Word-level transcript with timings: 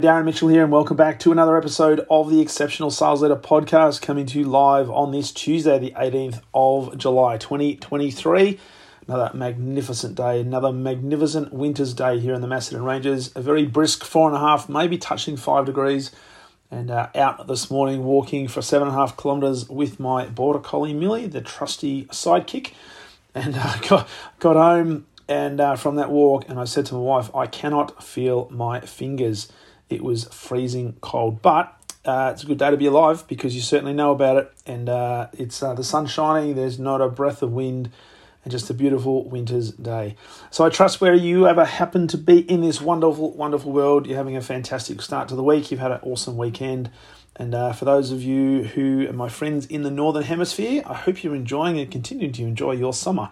Darren 0.00 0.26
Mitchell 0.26 0.46
here, 0.46 0.62
and 0.62 0.70
welcome 0.70 0.96
back 0.96 1.18
to 1.18 1.32
another 1.32 1.56
episode 1.56 2.06
of 2.08 2.30
the 2.30 2.40
Exceptional 2.40 2.88
Sales 2.88 3.20
Leader 3.20 3.34
podcast 3.34 4.00
coming 4.00 4.26
to 4.26 4.38
you 4.38 4.44
live 4.44 4.88
on 4.88 5.10
this 5.10 5.32
Tuesday, 5.32 5.76
the 5.76 5.90
18th 5.90 6.40
of 6.54 6.96
July, 6.96 7.36
2023. 7.36 8.60
Another 9.08 9.36
magnificent 9.36 10.14
day, 10.14 10.40
another 10.40 10.70
magnificent 10.70 11.52
winter's 11.52 11.94
day 11.94 12.20
here 12.20 12.32
in 12.32 12.42
the 12.42 12.46
Macedon 12.46 12.84
Ranges. 12.84 13.32
A 13.34 13.42
very 13.42 13.66
brisk 13.66 14.04
four 14.04 14.28
and 14.28 14.36
a 14.36 14.38
half, 14.38 14.68
maybe 14.68 14.98
touching 14.98 15.36
five 15.36 15.66
degrees. 15.66 16.12
And 16.70 16.92
uh, 16.92 17.08
out 17.16 17.48
this 17.48 17.68
morning 17.68 18.04
walking 18.04 18.46
for 18.46 18.62
seven 18.62 18.86
and 18.86 18.96
a 18.96 19.00
half 19.00 19.16
kilometres 19.16 19.68
with 19.68 19.98
my 19.98 20.26
border 20.26 20.60
collie 20.60 20.94
Millie, 20.94 21.26
the 21.26 21.40
trusty 21.40 22.04
sidekick. 22.04 22.72
And 23.34 23.56
uh, 23.58 23.76
got, 23.88 24.08
got 24.38 24.54
home 24.54 25.06
and 25.28 25.60
uh, 25.60 25.74
from 25.74 25.96
that 25.96 26.10
walk, 26.10 26.48
and 26.48 26.58
I 26.60 26.64
said 26.66 26.86
to 26.86 26.94
my 26.94 27.00
wife, 27.00 27.34
I 27.34 27.46
cannot 27.46 28.02
feel 28.02 28.48
my 28.50 28.78
fingers. 28.80 29.50
It 29.88 30.02
was 30.02 30.24
freezing 30.24 30.96
cold, 31.00 31.42
but 31.42 31.74
uh, 32.04 32.30
it's 32.32 32.42
a 32.42 32.46
good 32.46 32.58
day 32.58 32.70
to 32.70 32.76
be 32.76 32.86
alive 32.86 33.26
because 33.28 33.54
you 33.54 33.60
certainly 33.60 33.92
know 33.92 34.12
about 34.12 34.36
it. 34.36 34.52
And 34.66 34.88
uh, 34.88 35.28
it's 35.32 35.62
uh, 35.62 35.74
the 35.74 35.84
sun 35.84 36.06
shining. 36.06 36.54
There's 36.54 36.78
not 36.78 37.00
a 37.00 37.08
breath 37.08 37.42
of 37.42 37.52
wind, 37.52 37.90
and 38.44 38.52
just 38.52 38.70
a 38.70 38.74
beautiful 38.74 39.28
winter's 39.28 39.72
day. 39.72 40.16
So 40.50 40.64
I 40.64 40.70
trust 40.70 41.00
where 41.00 41.14
you 41.14 41.46
ever 41.46 41.64
happen 41.64 42.06
to 42.08 42.18
be 42.18 42.38
in 42.38 42.60
this 42.60 42.80
wonderful, 42.80 43.32
wonderful 43.32 43.72
world, 43.72 44.06
you're 44.06 44.16
having 44.16 44.36
a 44.36 44.40
fantastic 44.40 45.02
start 45.02 45.28
to 45.28 45.34
the 45.34 45.42
week. 45.42 45.70
You've 45.70 45.80
had 45.80 45.92
an 45.92 46.00
awesome 46.02 46.36
weekend. 46.36 46.90
And 47.36 47.54
uh, 47.54 47.72
for 47.72 47.84
those 47.84 48.10
of 48.10 48.22
you 48.22 48.64
who 48.64 49.08
are 49.08 49.12
my 49.12 49.28
friends 49.28 49.66
in 49.66 49.82
the 49.82 49.90
Northern 49.90 50.24
Hemisphere, 50.24 50.82
I 50.86 50.94
hope 50.94 51.22
you're 51.22 51.36
enjoying 51.36 51.78
and 51.78 51.90
continuing 51.90 52.32
to 52.32 52.42
enjoy 52.42 52.72
your 52.72 52.92
summer. 52.92 53.30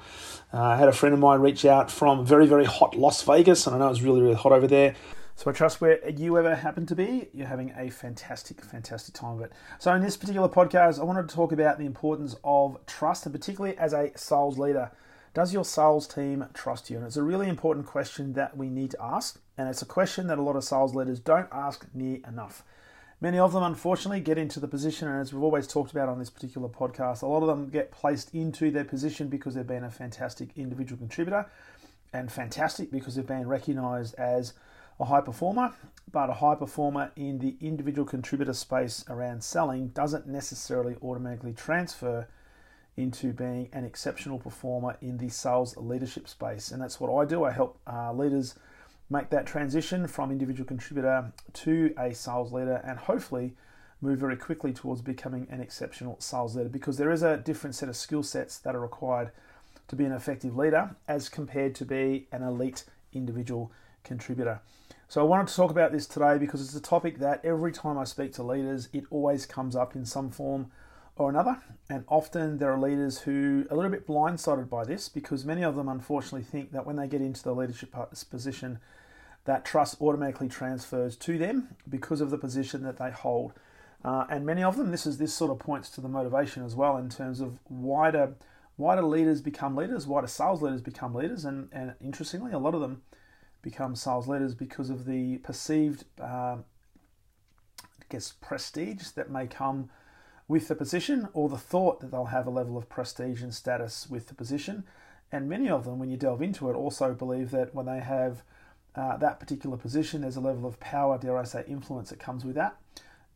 Uh, 0.52 0.62
I 0.62 0.76
had 0.76 0.88
a 0.88 0.92
friend 0.92 1.12
of 1.12 1.18
mine 1.18 1.40
reach 1.40 1.64
out 1.64 1.90
from 1.90 2.24
very, 2.24 2.46
very 2.46 2.64
hot 2.64 2.96
Las 2.96 3.22
Vegas, 3.22 3.66
and 3.66 3.74
I 3.74 3.78
know 3.78 3.88
it's 3.88 4.02
really, 4.02 4.20
really 4.20 4.36
hot 4.36 4.52
over 4.52 4.66
there. 4.66 4.94
So 5.38 5.50
I 5.50 5.52
trust 5.52 5.82
where 5.82 6.08
you 6.08 6.38
ever 6.38 6.54
happen 6.54 6.86
to 6.86 6.96
be, 6.96 7.28
you're 7.34 7.46
having 7.46 7.70
a 7.76 7.90
fantastic, 7.90 8.64
fantastic 8.64 9.14
time 9.14 9.34
of 9.34 9.42
it. 9.42 9.52
So 9.78 9.92
in 9.92 10.00
this 10.00 10.16
particular 10.16 10.48
podcast, 10.48 10.98
I 10.98 11.04
wanted 11.04 11.28
to 11.28 11.34
talk 11.34 11.52
about 11.52 11.78
the 11.78 11.84
importance 11.84 12.36
of 12.42 12.78
trust, 12.86 13.26
and 13.26 13.34
particularly 13.34 13.76
as 13.76 13.92
a 13.92 14.12
sales 14.16 14.58
leader. 14.58 14.90
Does 15.34 15.52
your 15.52 15.66
sales 15.66 16.08
team 16.08 16.46
trust 16.54 16.88
you? 16.88 16.96
And 16.96 17.04
it's 17.04 17.18
a 17.18 17.22
really 17.22 17.50
important 17.50 17.84
question 17.84 18.32
that 18.32 18.56
we 18.56 18.70
need 18.70 18.92
to 18.92 19.02
ask, 19.02 19.38
and 19.58 19.68
it's 19.68 19.82
a 19.82 19.86
question 19.86 20.26
that 20.28 20.38
a 20.38 20.42
lot 20.42 20.56
of 20.56 20.64
sales 20.64 20.94
leaders 20.94 21.20
don't 21.20 21.48
ask 21.52 21.86
near 21.92 22.20
enough. 22.26 22.64
Many 23.20 23.38
of 23.38 23.52
them, 23.52 23.62
unfortunately, 23.62 24.20
get 24.20 24.38
into 24.38 24.58
the 24.58 24.66
position, 24.66 25.06
and 25.06 25.20
as 25.20 25.34
we've 25.34 25.42
always 25.42 25.66
talked 25.66 25.92
about 25.92 26.08
on 26.08 26.18
this 26.18 26.30
particular 26.30 26.70
podcast, 26.70 27.20
a 27.20 27.26
lot 27.26 27.42
of 27.42 27.48
them 27.48 27.68
get 27.68 27.90
placed 27.90 28.34
into 28.34 28.70
their 28.70 28.84
position 28.84 29.28
because 29.28 29.54
they've 29.54 29.66
been 29.66 29.84
a 29.84 29.90
fantastic 29.90 30.48
individual 30.56 30.98
contributor 30.98 31.44
and 32.14 32.32
fantastic 32.32 32.90
because 32.90 33.16
they've 33.16 33.26
been 33.26 33.46
recognized 33.46 34.14
as 34.14 34.54
a 34.98 35.04
high 35.04 35.20
performer, 35.20 35.72
but 36.10 36.30
a 36.30 36.34
high 36.34 36.54
performer 36.54 37.12
in 37.16 37.38
the 37.38 37.56
individual 37.60 38.06
contributor 38.06 38.52
space 38.52 39.04
around 39.08 39.42
selling 39.42 39.88
doesn't 39.88 40.26
necessarily 40.26 40.96
automatically 41.02 41.52
transfer 41.52 42.26
into 42.96 43.32
being 43.32 43.68
an 43.72 43.84
exceptional 43.84 44.38
performer 44.38 44.96
in 45.02 45.18
the 45.18 45.28
sales 45.28 45.76
leadership 45.76 46.28
space. 46.28 46.70
And 46.70 46.80
that's 46.80 46.98
what 46.98 47.14
I 47.14 47.26
do. 47.26 47.44
I 47.44 47.50
help 47.50 47.78
uh, 47.86 48.12
leaders 48.12 48.54
make 49.10 49.30
that 49.30 49.46
transition 49.46 50.06
from 50.06 50.30
individual 50.30 50.66
contributor 50.66 51.32
to 51.52 51.94
a 51.98 52.14
sales 52.14 52.52
leader 52.52 52.80
and 52.84 52.98
hopefully 52.98 53.54
move 54.00 54.18
very 54.18 54.36
quickly 54.36 54.72
towards 54.72 55.02
becoming 55.02 55.46
an 55.50 55.60
exceptional 55.60 56.16
sales 56.20 56.56
leader 56.56 56.68
because 56.68 56.96
there 56.96 57.10
is 57.10 57.22
a 57.22 57.36
different 57.36 57.74
set 57.74 57.88
of 57.88 57.96
skill 57.96 58.22
sets 58.22 58.58
that 58.58 58.74
are 58.74 58.80
required 58.80 59.30
to 59.88 59.96
be 59.96 60.04
an 60.04 60.12
effective 60.12 60.56
leader 60.56 60.96
as 61.06 61.28
compared 61.28 61.74
to 61.74 61.84
be 61.84 62.26
an 62.32 62.42
elite 62.42 62.84
individual 63.12 63.70
contributor. 64.06 64.60
So 65.08 65.20
I 65.20 65.24
wanted 65.24 65.48
to 65.48 65.54
talk 65.54 65.70
about 65.70 65.92
this 65.92 66.06
today 66.06 66.38
because 66.38 66.60
it's 66.62 66.74
a 66.74 66.80
topic 66.80 67.18
that 67.18 67.44
every 67.44 67.70
time 67.70 67.98
I 67.98 68.04
speak 68.04 68.32
to 68.34 68.42
leaders, 68.42 68.88
it 68.92 69.04
always 69.10 69.46
comes 69.46 69.76
up 69.76 69.94
in 69.94 70.04
some 70.04 70.30
form 70.30 70.70
or 71.16 71.30
another. 71.30 71.58
And 71.88 72.04
often 72.08 72.58
there 72.58 72.72
are 72.72 72.78
leaders 72.78 73.20
who 73.20 73.66
are 73.70 73.74
a 73.74 73.76
little 73.76 73.90
bit 73.90 74.06
blindsided 74.06 74.68
by 74.68 74.84
this 74.84 75.08
because 75.08 75.44
many 75.44 75.62
of 75.62 75.76
them 75.76 75.88
unfortunately 75.88 76.42
think 76.42 76.72
that 76.72 76.86
when 76.86 76.96
they 76.96 77.06
get 77.06 77.20
into 77.20 77.42
the 77.42 77.54
leadership 77.54 77.94
position, 78.30 78.78
that 79.44 79.64
trust 79.64 80.00
automatically 80.00 80.48
transfers 80.48 81.16
to 81.16 81.38
them 81.38 81.68
because 81.88 82.20
of 82.20 82.30
the 82.30 82.38
position 82.38 82.82
that 82.82 82.98
they 82.98 83.10
hold. 83.10 83.52
Uh, 84.04 84.26
and 84.28 84.44
many 84.44 84.62
of 84.62 84.76
them, 84.76 84.90
this 84.90 85.06
is 85.06 85.18
this 85.18 85.32
sort 85.32 85.50
of 85.50 85.58
points 85.58 85.88
to 85.90 86.00
the 86.00 86.08
motivation 86.08 86.64
as 86.64 86.74
well 86.74 86.96
in 86.96 87.08
terms 87.08 87.40
of 87.40 87.60
why 87.64 88.10
do 88.10 88.34
why 88.76 88.94
do 88.94 89.00
leaders 89.00 89.40
become 89.40 89.74
leaders? 89.74 90.06
Why 90.06 90.20
do 90.20 90.26
sales 90.26 90.60
leaders 90.60 90.82
become 90.82 91.14
leaders? 91.14 91.44
And 91.44 91.68
and 91.72 91.94
interestingly, 92.00 92.52
a 92.52 92.58
lot 92.58 92.74
of 92.74 92.80
them 92.80 93.02
become 93.66 93.96
sales 93.96 94.28
leaders 94.28 94.54
because 94.54 94.90
of 94.90 95.06
the 95.06 95.38
perceived, 95.38 96.04
uh, 96.20 96.58
I 97.82 98.04
guess, 98.08 98.32
prestige 98.40 99.08
that 99.16 99.28
may 99.28 99.48
come 99.48 99.90
with 100.46 100.68
the 100.68 100.76
position 100.76 101.28
or 101.32 101.48
the 101.48 101.58
thought 101.58 101.98
that 101.98 102.12
they'll 102.12 102.26
have 102.26 102.46
a 102.46 102.50
level 102.50 102.78
of 102.78 102.88
prestige 102.88 103.42
and 103.42 103.52
status 103.52 104.08
with 104.08 104.28
the 104.28 104.34
position. 104.34 104.84
And 105.32 105.48
many 105.48 105.68
of 105.68 105.84
them, 105.84 105.98
when 105.98 106.08
you 106.08 106.16
delve 106.16 106.42
into 106.42 106.70
it, 106.70 106.74
also 106.74 107.12
believe 107.12 107.50
that 107.50 107.74
when 107.74 107.86
they 107.86 107.98
have 107.98 108.44
uh, 108.94 109.16
that 109.16 109.40
particular 109.40 109.76
position, 109.76 110.20
there's 110.20 110.36
a 110.36 110.40
level 110.40 110.64
of 110.64 110.78
power, 110.78 111.18
dare 111.18 111.36
I 111.36 111.42
say, 111.42 111.64
influence 111.66 112.10
that 112.10 112.20
comes 112.20 112.44
with 112.44 112.54
that. 112.54 112.76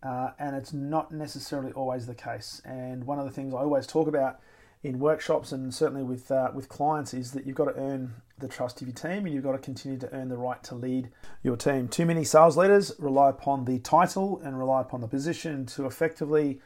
Uh, 0.00 0.30
and 0.38 0.54
it's 0.54 0.72
not 0.72 1.10
necessarily 1.10 1.72
always 1.72 2.06
the 2.06 2.14
case. 2.14 2.62
And 2.64 3.02
one 3.04 3.18
of 3.18 3.24
the 3.24 3.32
things 3.32 3.52
I 3.52 3.58
always 3.58 3.88
talk 3.88 4.06
about 4.06 4.38
in 4.82 4.98
workshops 4.98 5.52
and 5.52 5.74
certainly 5.74 6.02
with 6.02 6.30
uh, 6.30 6.50
with 6.54 6.68
clients 6.68 7.12
is 7.12 7.32
that 7.32 7.46
you've 7.46 7.56
got 7.56 7.66
to 7.66 7.76
earn 7.76 8.14
the 8.38 8.48
trust 8.48 8.80
of 8.80 8.88
your 8.88 8.94
team 8.94 9.26
and 9.26 9.34
you've 9.34 9.44
got 9.44 9.52
to 9.52 9.58
continue 9.58 9.98
to 9.98 10.10
earn 10.14 10.28
the 10.28 10.36
right 10.36 10.62
to 10.64 10.74
lead 10.74 11.10
your 11.42 11.56
team. 11.56 11.88
Too 11.88 12.06
many 12.06 12.24
sales 12.24 12.56
leaders 12.56 12.92
rely 12.98 13.28
upon 13.28 13.66
the 13.66 13.78
title 13.80 14.40
and 14.42 14.58
rely 14.58 14.80
upon 14.80 15.02
the 15.02 15.06
position 15.06 15.66
to 15.66 15.84
effectively, 15.84 16.60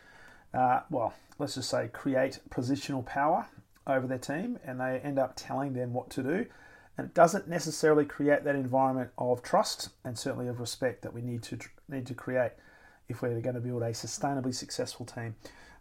uh, 0.52 0.80
well, 0.90 1.14
let's 1.38 1.56
just 1.56 1.68
say, 1.68 1.88
create 1.92 2.38
positional 2.50 3.04
power 3.04 3.46
over 3.86 4.06
their 4.06 4.18
team, 4.18 4.58
and 4.64 4.80
they 4.80 5.00
end 5.02 5.18
up 5.18 5.32
telling 5.36 5.74
them 5.74 5.92
what 5.92 6.10
to 6.10 6.22
do. 6.22 6.46
And 6.96 7.08
it 7.08 7.14
doesn't 7.14 7.48
necessarily 7.48 8.04
create 8.04 8.44
that 8.44 8.54
environment 8.54 9.10
of 9.18 9.42
trust 9.42 9.90
and 10.04 10.16
certainly 10.16 10.46
of 10.46 10.60
respect 10.60 11.02
that 11.02 11.12
we 11.12 11.22
need 11.22 11.42
to 11.44 11.58
need 11.88 12.06
to 12.06 12.14
create 12.14 12.52
if 13.08 13.20
we're 13.20 13.40
going 13.40 13.56
to 13.56 13.60
build 13.60 13.82
a 13.82 13.90
sustainably 13.90 14.54
successful 14.54 15.04
team. 15.04 15.34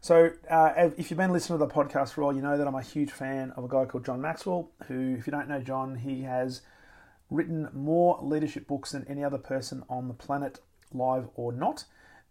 So, 0.03 0.31
uh, 0.50 0.74
if 0.97 1.09
you've 1.09 1.18
been 1.18 1.31
listening 1.31 1.59
to 1.59 1.66
the 1.66 1.72
podcast 1.72 2.12
for 2.12 2.25
all, 2.25 2.36
you 2.36 2.41
know 2.41 2.58
that 2.58 2.68
I'm 2.68 2.75
a 2.75 2.81
huge 2.81 3.09
fan 3.09 3.52
of 3.52 3.64
a 3.64 3.69
guy 3.69 3.86
called 3.86 4.03
John 4.03 4.19
Maxwell, 4.19 4.69
who, 4.90 5.16
if 5.18 5.25
you 5.25 5.31
don't 5.31 5.47
know 5.47 5.62
John, 5.62 5.96
he 5.96 6.24
has 6.24 6.59
written 7.30 7.69
more 7.72 8.19
leadership 8.22 8.68
books 8.68 8.91
than 8.91 9.06
any 9.08 9.24
other 9.24 9.38
person 9.38 9.81
on 9.88 10.09
the 10.09 10.14
planet, 10.14 10.59
live 10.91 11.30
or 11.36 11.53
not. 11.53 11.86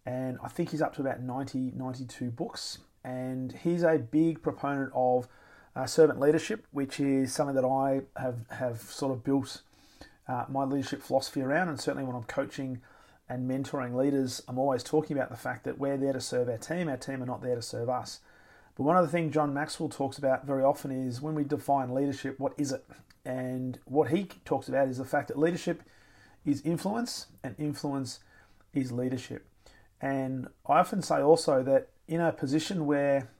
And 0.05 0.37
I 0.45 0.49
think 0.49 0.69
he's 0.69 0.83
up 0.83 0.95
to 0.97 1.01
about 1.01 1.23
90, 1.23 1.73
92 1.75 2.31
books. 2.31 2.81
And 3.05 3.53
he's 3.53 3.85
a 3.85 3.97
big 3.97 4.43
proponent 4.43 4.93
of 4.95 5.27
uh, 5.75 5.87
servant 5.87 6.21
leadership, 6.21 6.67
which 6.73 7.01
is 7.01 7.33
something 7.33 7.57
that 7.57 7.65
I 7.65 8.03
have, 8.21 8.41
have 8.51 8.83
sort 8.83 9.13
of 9.13 9.25
built 9.25 9.63
uh, 10.29 10.45
my 10.51 10.65
leadership 10.65 11.01
philosophy 11.01 11.41
around. 11.41 11.71
And 11.71 11.81
certainly 11.81 12.05
when 12.05 12.17
I'm 12.17 12.25
coaching 12.25 12.83
and 13.33 13.51
mentoring 13.51 13.95
leaders, 13.95 14.43
I'm 14.47 14.59
always 14.59 14.83
talking 14.83 15.17
about 15.17 15.31
the 15.31 15.39
fact 15.39 15.65
that 15.65 15.79
we're 15.79 15.97
there 15.97 16.13
to 16.13 16.21
serve 16.21 16.51
our 16.51 16.59
team, 16.59 16.87
our 16.87 16.99
team 16.99 17.23
are 17.23 17.27
not 17.27 17.41
there 17.41 17.55
to 17.55 17.63
serve 17.63 17.89
us. 17.89 18.21
But 18.77 18.83
one 18.83 18.99
of 18.99 19.07
the 19.07 19.11
things 19.11 19.33
John 19.33 19.55
Maxwell 19.55 19.89
talks 19.89 20.19
about 20.19 20.45
very 20.45 20.63
often 20.63 20.91
is 20.91 21.23
when 21.23 21.35
we 21.35 21.43
define 21.43 21.95
leadership, 21.95 22.39
what 22.39 22.53
is 22.59 22.73
it? 22.73 22.85
And 23.25 23.79
what 23.87 24.11
he 24.11 24.25
talks 24.45 24.69
about 24.69 24.89
is 24.89 24.99
the 24.99 25.07
fact 25.07 25.29
that 25.29 25.39
leadership 25.39 25.83
is 26.45 26.61
influence 26.61 27.29
and 27.43 27.55
influence 27.59 28.21
is 28.75 28.93
leadership. 28.93 29.47
And 29.99 30.49
I 30.67 30.81
often 30.81 31.01
say 31.01 31.23
also 31.23 31.63
that 31.63 31.89
in 32.07 32.21
a 32.21 32.33
position 32.33 32.85
where 32.85 33.31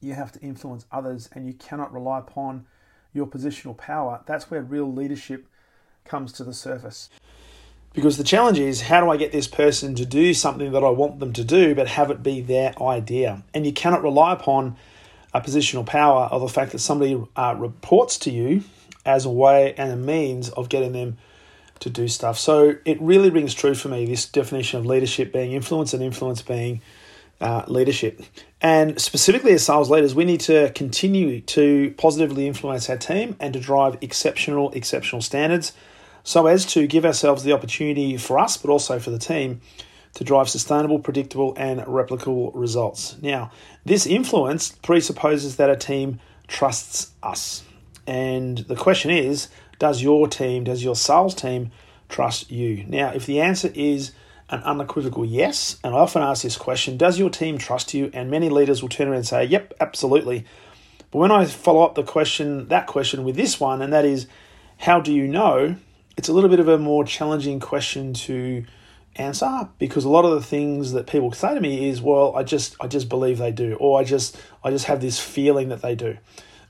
you 0.00 0.14
have 0.14 0.30
to 0.32 0.40
influence 0.40 0.86
others 0.92 1.28
and 1.32 1.44
you 1.44 1.54
cannot 1.54 1.92
rely 1.92 2.20
upon 2.20 2.66
your 3.12 3.26
positional 3.26 3.76
power, 3.76 4.22
that's 4.26 4.48
where 4.48 4.62
real 4.62 4.92
leadership 4.92 5.48
comes 6.04 6.32
to 6.34 6.44
the 6.44 6.54
surface. 6.54 7.10
Because 7.94 8.16
the 8.16 8.24
challenge 8.24 8.58
is, 8.58 8.82
how 8.82 9.00
do 9.00 9.10
I 9.10 9.16
get 9.16 9.32
this 9.32 9.46
person 9.46 9.94
to 9.96 10.06
do 10.06 10.32
something 10.32 10.72
that 10.72 10.82
I 10.82 10.88
want 10.88 11.20
them 11.20 11.32
to 11.34 11.44
do, 11.44 11.74
but 11.74 11.88
have 11.88 12.10
it 12.10 12.22
be 12.22 12.40
their 12.40 12.74
idea? 12.82 13.42
And 13.52 13.66
you 13.66 13.72
cannot 13.72 14.02
rely 14.02 14.32
upon 14.32 14.76
a 15.34 15.40
positional 15.40 15.84
power 15.84 16.28
or 16.32 16.40
the 16.40 16.48
fact 16.48 16.72
that 16.72 16.78
somebody 16.78 17.22
uh, 17.36 17.54
reports 17.58 18.18
to 18.20 18.30
you 18.30 18.62
as 19.04 19.24
a 19.24 19.30
way 19.30 19.74
and 19.76 19.92
a 19.92 19.96
means 19.96 20.48
of 20.50 20.68
getting 20.68 20.92
them 20.92 21.18
to 21.80 21.90
do 21.90 22.08
stuff. 22.08 22.38
So 22.38 22.76
it 22.84 23.00
really 23.00 23.28
rings 23.28 23.54
true 23.54 23.74
for 23.74 23.88
me 23.88 24.06
this 24.06 24.26
definition 24.26 24.78
of 24.78 24.86
leadership 24.86 25.32
being 25.32 25.52
influence 25.52 25.92
and 25.92 26.02
influence 26.02 26.40
being 26.40 26.80
uh, 27.40 27.64
leadership. 27.66 28.22
And 28.60 29.00
specifically 29.00 29.52
as 29.52 29.66
sales 29.66 29.90
leaders, 29.90 30.14
we 30.14 30.24
need 30.24 30.40
to 30.42 30.70
continue 30.70 31.40
to 31.40 31.92
positively 31.98 32.46
influence 32.46 32.88
our 32.88 32.96
team 32.96 33.36
and 33.40 33.52
to 33.52 33.60
drive 33.60 33.98
exceptional, 34.00 34.70
exceptional 34.70 35.20
standards 35.20 35.72
so 36.24 36.46
as 36.46 36.66
to 36.66 36.86
give 36.86 37.04
ourselves 37.04 37.42
the 37.42 37.52
opportunity 37.52 38.16
for 38.16 38.38
us, 38.38 38.56
but 38.56 38.70
also 38.70 38.98
for 38.98 39.10
the 39.10 39.18
team, 39.18 39.60
to 40.14 40.24
drive 40.24 40.48
sustainable, 40.48 40.98
predictable, 40.98 41.54
and 41.56 41.80
replicable 41.80 42.50
results. 42.54 43.16
Now, 43.22 43.50
this 43.84 44.06
influence 44.06 44.72
presupposes 44.72 45.56
that 45.56 45.70
a 45.70 45.76
team 45.76 46.20
trusts 46.48 47.12
us. 47.22 47.64
And 48.06 48.58
the 48.58 48.76
question 48.76 49.10
is 49.10 49.48
does 49.78 50.02
your 50.02 50.28
team, 50.28 50.64
does 50.64 50.84
your 50.84 50.94
sales 50.94 51.34
team 51.34 51.70
trust 52.08 52.50
you? 52.50 52.84
Now, 52.86 53.10
if 53.10 53.26
the 53.26 53.40
answer 53.40 53.70
is 53.74 54.12
an 54.52 54.62
unequivocal 54.64 55.24
yes. 55.24 55.78
And 55.82 55.94
I 55.94 55.98
often 55.98 56.22
ask 56.22 56.42
this 56.42 56.56
question 56.56 56.96
Does 56.96 57.18
your 57.18 57.30
team 57.30 57.58
trust 57.58 57.94
you? 57.94 58.10
And 58.12 58.30
many 58.30 58.50
leaders 58.50 58.82
will 58.82 58.90
turn 58.90 59.08
around 59.08 59.16
and 59.16 59.26
say, 59.26 59.44
Yep, 59.44 59.74
absolutely. 59.80 60.44
But 61.10 61.18
when 61.18 61.32
I 61.32 61.46
follow 61.46 61.82
up 61.82 61.94
the 61.94 62.04
question, 62.04 62.68
that 62.68 62.86
question 62.86 63.24
with 63.24 63.34
this 63.34 63.58
one, 63.58 63.82
and 63.82 63.92
that 63.92 64.04
is, 64.04 64.28
How 64.78 65.00
do 65.00 65.12
you 65.12 65.26
know? 65.26 65.76
It's 66.16 66.28
a 66.28 66.32
little 66.32 66.50
bit 66.50 66.60
of 66.60 66.68
a 66.68 66.78
more 66.78 67.04
challenging 67.04 67.60
question 67.60 68.12
to 68.14 68.64
answer 69.16 69.68
because 69.78 70.04
a 70.04 70.08
lot 70.08 70.24
of 70.24 70.30
the 70.30 70.42
things 70.42 70.92
that 70.92 71.06
people 71.06 71.30
say 71.32 71.52
to 71.52 71.60
me 71.60 71.86
is 71.86 72.00
well 72.00 72.34
i 72.34 72.42
just 72.42 72.74
i 72.80 72.86
just 72.86 73.10
believe 73.10 73.36
they 73.36 73.52
do 73.52 73.74
or 73.74 74.00
i 74.00 74.04
just 74.04 74.40
i 74.64 74.70
just 74.70 74.86
have 74.86 75.02
this 75.02 75.20
feeling 75.20 75.68
that 75.68 75.82
they 75.82 75.94
do 75.94 76.16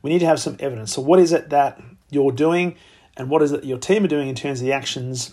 we 0.02 0.10
need 0.10 0.18
to 0.18 0.26
have 0.26 0.40
some 0.40 0.56
evidence 0.58 0.92
so 0.92 1.00
what 1.00 1.20
is 1.20 1.32
it 1.32 1.50
that 1.50 1.80
you're 2.10 2.32
doing 2.32 2.74
and 3.16 3.30
what 3.30 3.42
is 3.42 3.52
it 3.52 3.62
your 3.62 3.78
team 3.78 4.04
are 4.04 4.08
doing 4.08 4.28
in 4.28 4.34
terms 4.34 4.58
of 4.58 4.66
the 4.66 4.72
actions 4.72 5.32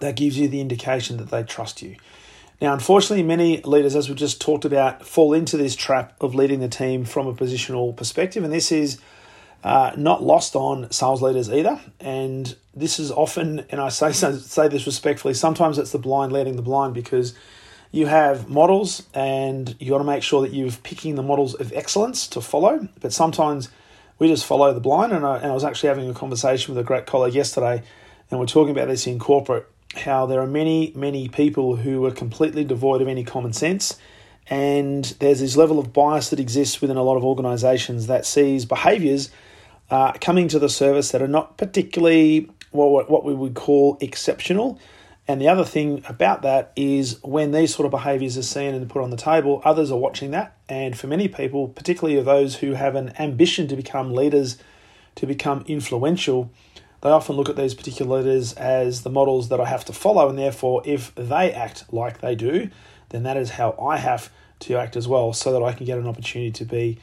that 0.00 0.16
gives 0.16 0.38
you 0.38 0.48
the 0.48 0.60
indication 0.60 1.16
that 1.18 1.30
they 1.30 1.42
trust 1.42 1.82
you. 1.82 1.96
Now, 2.60 2.72
unfortunately, 2.72 3.22
many 3.22 3.60
leaders, 3.62 3.94
as 3.94 4.08
we 4.08 4.14
just 4.14 4.40
talked 4.40 4.64
about, 4.64 5.06
fall 5.06 5.32
into 5.32 5.56
this 5.56 5.76
trap 5.76 6.14
of 6.20 6.34
leading 6.34 6.60
the 6.60 6.68
team 6.68 7.04
from 7.04 7.26
a 7.26 7.34
positional 7.34 7.96
perspective, 7.96 8.42
and 8.42 8.52
this 8.52 8.72
is 8.72 8.98
uh, 9.64 9.92
not 9.96 10.22
lost 10.22 10.54
on 10.54 10.90
sales 10.90 11.22
leaders 11.22 11.50
either. 11.50 11.80
And 12.00 12.54
this 12.74 12.98
is 12.98 13.10
often, 13.10 13.64
and 13.70 13.80
I 13.80 13.88
say 13.90 14.12
say 14.12 14.68
this 14.68 14.86
respectfully, 14.86 15.34
sometimes 15.34 15.78
it's 15.78 15.92
the 15.92 15.98
blind 15.98 16.32
leading 16.32 16.56
the 16.56 16.62
blind 16.62 16.94
because 16.94 17.34
you 17.90 18.06
have 18.06 18.50
models, 18.50 19.06
and 19.14 19.74
you 19.80 19.88
got 19.90 19.98
to 19.98 20.04
make 20.04 20.22
sure 20.22 20.42
that 20.42 20.52
you're 20.52 20.70
picking 20.70 21.14
the 21.14 21.22
models 21.22 21.54
of 21.54 21.72
excellence 21.72 22.26
to 22.28 22.40
follow. 22.40 22.86
But 23.00 23.14
sometimes 23.14 23.70
we 24.18 24.28
just 24.28 24.44
follow 24.44 24.74
the 24.74 24.80
blind. 24.80 25.12
And 25.12 25.24
I, 25.24 25.38
and 25.38 25.46
I 25.46 25.54
was 25.54 25.64
actually 25.64 25.88
having 25.88 26.10
a 26.10 26.14
conversation 26.14 26.74
with 26.74 26.84
a 26.84 26.86
great 26.86 27.06
colleague 27.06 27.34
yesterday, 27.34 27.82
and 28.30 28.38
we're 28.38 28.46
talking 28.46 28.72
about 28.72 28.88
this 28.88 29.06
in 29.06 29.18
corporate 29.18 29.66
how 29.96 30.26
there 30.26 30.40
are 30.40 30.46
many, 30.46 30.92
many 30.94 31.28
people 31.28 31.76
who 31.76 32.04
are 32.04 32.10
completely 32.10 32.64
devoid 32.64 33.00
of 33.00 33.08
any 33.08 33.24
common 33.24 33.52
sense. 33.52 33.98
And 34.50 35.04
there's 35.18 35.40
this 35.40 35.56
level 35.56 35.78
of 35.78 35.92
bias 35.92 36.30
that 36.30 36.40
exists 36.40 36.80
within 36.80 36.96
a 36.96 37.02
lot 37.02 37.16
of 37.16 37.24
organizations 37.24 38.06
that 38.06 38.24
sees 38.24 38.64
behaviors 38.64 39.30
uh, 39.90 40.12
coming 40.20 40.48
to 40.48 40.58
the 40.58 40.68
service 40.68 41.10
that 41.12 41.22
are 41.22 41.28
not 41.28 41.56
particularly 41.56 42.50
well, 42.72 42.90
what 43.08 43.24
we 43.24 43.34
would 43.34 43.54
call 43.54 43.96
exceptional. 44.00 44.78
And 45.26 45.40
the 45.40 45.48
other 45.48 45.64
thing 45.64 46.02
about 46.08 46.42
that 46.42 46.72
is 46.74 47.22
when 47.22 47.52
these 47.52 47.74
sort 47.74 47.84
of 47.84 47.90
behaviors 47.90 48.38
are 48.38 48.42
seen 48.42 48.74
and 48.74 48.88
put 48.88 49.02
on 49.02 49.10
the 49.10 49.16
table, 49.16 49.60
others 49.64 49.90
are 49.90 49.98
watching 49.98 50.30
that. 50.30 50.56
And 50.68 50.98
for 50.98 51.06
many 51.06 51.28
people, 51.28 51.68
particularly 51.68 52.20
those 52.22 52.56
who 52.56 52.72
have 52.72 52.94
an 52.94 53.12
ambition 53.18 53.68
to 53.68 53.76
become 53.76 54.14
leaders, 54.14 54.56
to 55.16 55.26
become 55.26 55.64
influential, 55.66 56.50
they 57.02 57.10
often 57.10 57.36
look 57.36 57.48
at 57.48 57.56
these 57.56 57.74
particular 57.74 58.18
leaders 58.18 58.54
as 58.54 59.02
the 59.02 59.10
models 59.10 59.50
that 59.50 59.60
I 59.60 59.66
have 59.66 59.84
to 59.84 59.92
follow, 59.92 60.28
and 60.28 60.38
therefore, 60.38 60.82
if 60.84 61.14
they 61.14 61.52
act 61.52 61.92
like 61.92 62.20
they 62.20 62.34
do, 62.34 62.70
then 63.10 63.22
that 63.22 63.36
is 63.36 63.50
how 63.50 63.76
I 63.80 63.98
have 63.98 64.30
to 64.60 64.76
act 64.76 64.96
as 64.96 65.06
well, 65.06 65.32
so 65.32 65.52
that 65.52 65.62
I 65.62 65.72
can 65.72 65.86
get 65.86 65.98
an 65.98 66.08
opportunity 66.08 66.50
to 66.52 66.64
be 66.64 66.98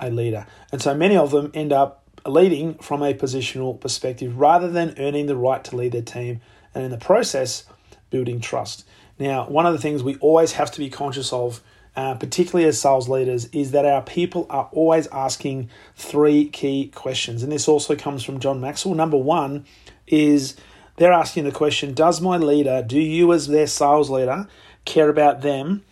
a 0.00 0.10
leader. 0.10 0.46
And 0.70 0.82
so 0.82 0.94
many 0.94 1.16
of 1.16 1.30
them 1.30 1.50
end 1.54 1.72
up 1.72 2.04
leading 2.28 2.74
from 2.74 3.02
a 3.02 3.14
positional 3.14 3.78
perspective 3.80 4.38
rather 4.38 4.70
than 4.70 4.94
earning 4.98 5.26
the 5.26 5.36
right 5.36 5.62
to 5.64 5.76
lead 5.76 5.92
their 5.92 6.02
team, 6.02 6.40
and 6.74 6.84
in 6.84 6.90
the 6.90 6.98
process, 6.98 7.64
building 8.10 8.40
trust. 8.40 8.84
Now, 9.18 9.48
one 9.48 9.66
of 9.66 9.72
the 9.72 9.78
things 9.78 10.02
we 10.02 10.16
always 10.16 10.52
have 10.52 10.70
to 10.72 10.78
be 10.78 10.90
conscious 10.90 11.32
of 11.32 11.60
uh, 11.98 12.14
particularly 12.14 12.64
as 12.64 12.80
sales 12.80 13.08
leaders, 13.08 13.46
is 13.46 13.72
that 13.72 13.84
our 13.84 14.02
people 14.02 14.46
are 14.50 14.68
always 14.70 15.08
asking 15.08 15.68
three 15.96 16.48
key 16.48 16.92
questions. 16.94 17.42
And 17.42 17.50
this 17.50 17.66
also 17.66 17.96
comes 17.96 18.22
from 18.22 18.38
John 18.38 18.60
Maxwell. 18.60 18.94
Number 18.94 19.16
one 19.16 19.64
is 20.06 20.54
they're 20.94 21.12
asking 21.12 21.42
the 21.42 21.50
question 21.50 21.94
Does 21.94 22.20
my 22.20 22.36
leader, 22.36 22.84
do 22.86 23.00
you 23.00 23.32
as 23.32 23.48
their 23.48 23.66
sales 23.66 24.10
leader, 24.10 24.46
care 24.84 25.08
about 25.08 25.40
them 25.40 25.82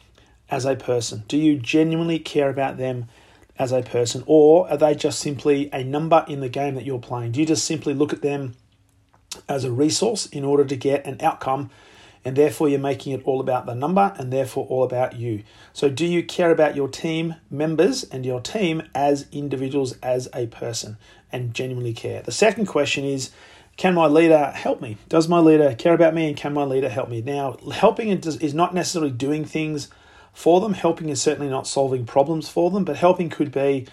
as 0.48 0.64
a 0.64 0.76
person? 0.76 1.24
Do 1.26 1.36
you 1.36 1.58
genuinely 1.58 2.20
care 2.20 2.50
about 2.50 2.76
them 2.76 3.08
as 3.58 3.72
a 3.72 3.82
person? 3.82 4.22
Or 4.26 4.68
are 4.70 4.76
they 4.76 4.94
just 4.94 5.18
simply 5.18 5.70
a 5.72 5.82
number 5.84 6.24
in 6.28 6.40
the 6.40 6.48
game 6.48 6.74
that 6.74 6.84
you're 6.84 6.98
playing? 6.98 7.32
Do 7.32 7.40
you 7.40 7.46
just 7.46 7.64
simply 7.64 7.94
look 7.94 8.12
at 8.12 8.22
them 8.22 8.54
as 9.48 9.64
a 9.64 9.72
resource 9.72 10.26
in 10.26 10.44
order 10.44 10.64
to 10.64 10.76
get 10.76 11.06
an 11.06 11.18
outcome 11.20 11.70
and 12.26 12.34
therefore 12.34 12.68
you're 12.68 12.80
making 12.80 13.12
it 13.12 13.22
all 13.24 13.40
about 13.40 13.66
the 13.66 13.74
number 13.74 14.12
and 14.18 14.32
therefore 14.32 14.66
all 14.68 14.82
about 14.82 15.14
you. 15.14 15.44
So, 15.72 15.88
do 15.88 16.04
you 16.04 16.24
care 16.24 16.50
about 16.50 16.74
your 16.74 16.88
team 16.88 17.36
members 17.48 18.02
and 18.02 18.26
your 18.26 18.40
team 18.40 18.82
as 18.96 19.26
individuals, 19.30 19.96
as 20.02 20.28
a 20.34 20.48
person, 20.48 20.96
and 21.30 21.54
genuinely 21.54 21.92
care? 21.92 22.22
The 22.22 22.32
second 22.32 22.66
question 22.66 23.04
is, 23.04 23.30
can 23.76 23.94
my 23.94 24.06
leader 24.06 24.50
help 24.56 24.80
me? 24.80 24.96
Does 25.08 25.28
my 25.28 25.38
leader 25.38 25.72
care 25.76 25.94
about 25.94 26.14
me 26.14 26.26
and 26.26 26.36
can 26.36 26.52
my 26.52 26.64
leader 26.64 26.88
help 26.88 27.08
me? 27.08 27.22
Now, 27.22 27.58
helping 27.72 28.08
is 28.08 28.54
not 28.54 28.74
necessarily 28.74 29.12
doing 29.12 29.44
things 29.44 29.88
for 30.36 30.60
them. 30.60 30.74
Helping 30.74 31.08
is 31.08 31.20
certainly 31.20 31.48
not 31.48 31.66
solving 31.66 32.04
problems 32.04 32.48
for 32.48 32.70
them, 32.70 32.84
but 32.84 32.96
helping 32.96 33.30
could 33.30 33.50
be 33.50 33.86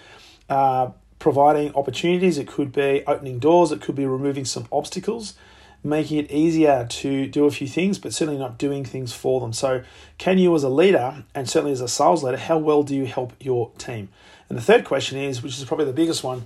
uh, 0.50 0.90
providing 1.18 1.74
opportunities, 1.74 2.38
it 2.38 2.48
could 2.48 2.72
be 2.72 3.02
opening 3.08 3.40
doors, 3.40 3.72
it 3.72 3.82
could 3.82 3.96
be 3.96 4.06
removing 4.06 4.44
some 4.44 4.68
obstacles 4.72 5.36
making 5.84 6.18
it 6.18 6.32
easier 6.32 6.86
to 6.90 7.28
do 7.28 7.46
a 7.46 7.52
few 7.52 7.68
things, 7.68 8.00
but 8.00 8.14
certainly 8.14 8.40
not 8.40 8.58
doing 8.58 8.86
things 8.86 9.12
for 9.12 9.42
them. 9.42 9.52
So, 9.52 9.84
can 10.18 10.38
you, 10.38 10.56
as 10.56 10.64
a 10.64 10.70
leader, 10.70 11.26
and 11.36 11.50
certainly 11.50 11.74
as 11.74 11.82
a 11.82 11.88
sales 11.88 12.24
leader, 12.24 12.38
how 12.38 12.58
well 12.58 12.84
do 12.84 12.96
you 12.96 13.06
help 13.06 13.34
your 13.40 13.72
team? 13.78 14.10
And 14.48 14.58
the 14.58 14.62
third 14.62 14.86
question 14.86 15.18
is, 15.18 15.44
which 15.44 15.58
is 15.58 15.66
probably 15.66 15.86
the 15.86 15.94
biggest 15.94 16.24
one, 16.24 16.46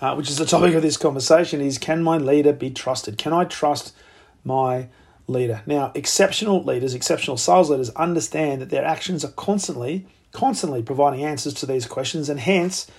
uh, 0.00 0.14
which 0.14 0.28
is 0.28 0.36
the 0.36 0.44
topic 0.44 0.74
of 0.74 0.82
this 0.82 0.96
conversation, 0.96 1.60
is 1.60 1.78
can 1.78 2.02
my 2.02 2.18
leader 2.18 2.52
be 2.52 2.70
trusted? 2.70 3.16
Can 3.16 3.32
I 3.32 3.44
trust 3.44 3.94
my 4.44 4.88
leader? 5.26 5.62
Now, 5.66 5.92
exceptional 5.94 6.62
leaders, 6.62 6.94
exceptional 6.94 7.36
sales 7.36 7.70
leaders 7.70 7.90
understand 7.90 8.62
that 8.62 8.70
their 8.70 8.84
actions 8.84 9.24
are 9.24 9.32
constantly, 9.32 10.06
constantly 10.32 10.82
providing 10.82 11.24
answers 11.24 11.54
to 11.54 11.66
these 11.66 11.86
questions, 11.86 12.28
and 12.28 12.40
hence, 12.40 12.90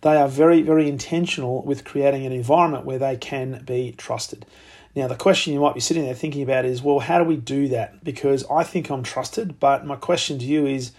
they 0.00 0.16
are 0.16 0.28
very, 0.28 0.62
very 0.62 0.88
intentional 0.88 1.62
with 1.62 1.84
creating 1.84 2.24
an 2.24 2.32
environment 2.32 2.84
where 2.84 2.98
they 2.98 3.16
can 3.16 3.62
be 3.64 3.94
trusted. 3.98 4.46
Now, 4.94 5.08
the 5.08 5.16
question 5.16 5.52
you 5.52 5.60
might 5.60 5.74
be 5.74 5.80
sitting 5.80 6.04
there 6.04 6.14
thinking 6.14 6.42
about 6.42 6.64
is, 6.64 6.82
well, 6.82 7.00
how 7.00 7.18
do 7.18 7.24
we 7.24 7.36
do 7.36 7.68
that? 7.68 8.02
Because 8.04 8.44
I 8.50 8.62
think 8.62 8.90
I'm 8.90 9.02
trusted, 9.02 9.60
but 9.60 9.84
my 9.86 9.96
question 9.96 10.38
to 10.38 10.44
you 10.44 10.66
is, 10.66 10.92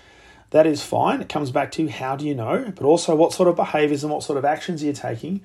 that 0.51 0.65
is 0.65 0.81
fine. 0.81 1.21
It 1.21 1.29
comes 1.29 1.51
back 1.51 1.71
to 1.73 1.87
how 1.87 2.15
do 2.15 2.25
you 2.25 2.33
know, 2.33 2.71
but 2.75 2.83
also 2.83 3.15
what 3.15 3.33
sort 3.33 3.49
of 3.49 3.55
behaviors 3.55 4.03
and 4.03 4.11
what 4.11 4.23
sort 4.23 4.37
of 4.37 4.45
actions 4.45 4.81
are 4.81 4.87
you 4.87 4.93
taking 4.93 5.41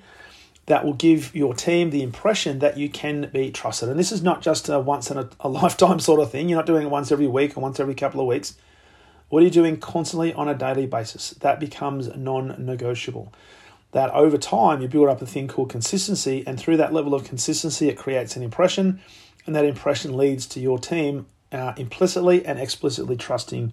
that 0.67 0.83
will 0.83 0.93
give 0.93 1.35
your 1.35 1.53
team 1.53 1.91
the 1.91 2.01
impression 2.01 2.59
that 2.59 2.77
you 2.77 2.89
can 2.89 3.29
be 3.31 3.51
trusted. 3.51 3.87
And 3.89 3.99
this 3.99 4.11
is 4.11 4.23
not 4.23 4.41
just 4.41 4.67
a 4.67 4.79
once 4.79 5.11
in 5.11 5.17
a, 5.17 5.29
a 5.39 5.49
lifetime 5.61 5.99
sort 5.99 6.19
of 6.19 6.31
thing. 6.31 6.49
You're 6.49 6.57
not 6.57 6.65
doing 6.65 6.87
it 6.87 6.89
once 6.89 7.11
every 7.11 7.27
week 7.27 7.55
or 7.55 7.61
once 7.61 7.79
every 7.79 7.95
couple 7.95 8.19
of 8.19 8.27
weeks. 8.27 8.55
What 9.29 9.41
are 9.41 9.45
you 9.45 9.51
doing 9.51 9.77
constantly 9.77 10.33
on 10.33 10.47
a 10.47 10.55
daily 10.55 10.85
basis? 10.85 11.31
That 11.31 11.59
becomes 11.59 12.15
non 12.15 12.55
negotiable 12.63 13.31
that 13.95 14.11
over 14.11 14.37
time 14.37 14.81
you 14.81 14.89
build 14.89 15.07
up 15.07 15.21
a 15.21 15.25
thing 15.25 15.47
called 15.47 15.69
consistency, 15.69 16.43
and 16.45 16.59
through 16.59 16.75
that 16.75 16.91
level 16.91 17.13
of 17.13 17.23
consistency, 17.23 17.87
it 17.87 17.97
creates 17.97 18.35
an 18.35 18.43
impression, 18.43 18.99
and 19.45 19.55
that 19.55 19.63
impression 19.63 20.17
leads 20.17 20.45
to 20.47 20.59
your 20.59 20.77
team 20.77 21.25
uh, 21.53 21.71
implicitly 21.77 22.45
and 22.45 22.59
explicitly 22.59 23.15
trusting 23.15 23.71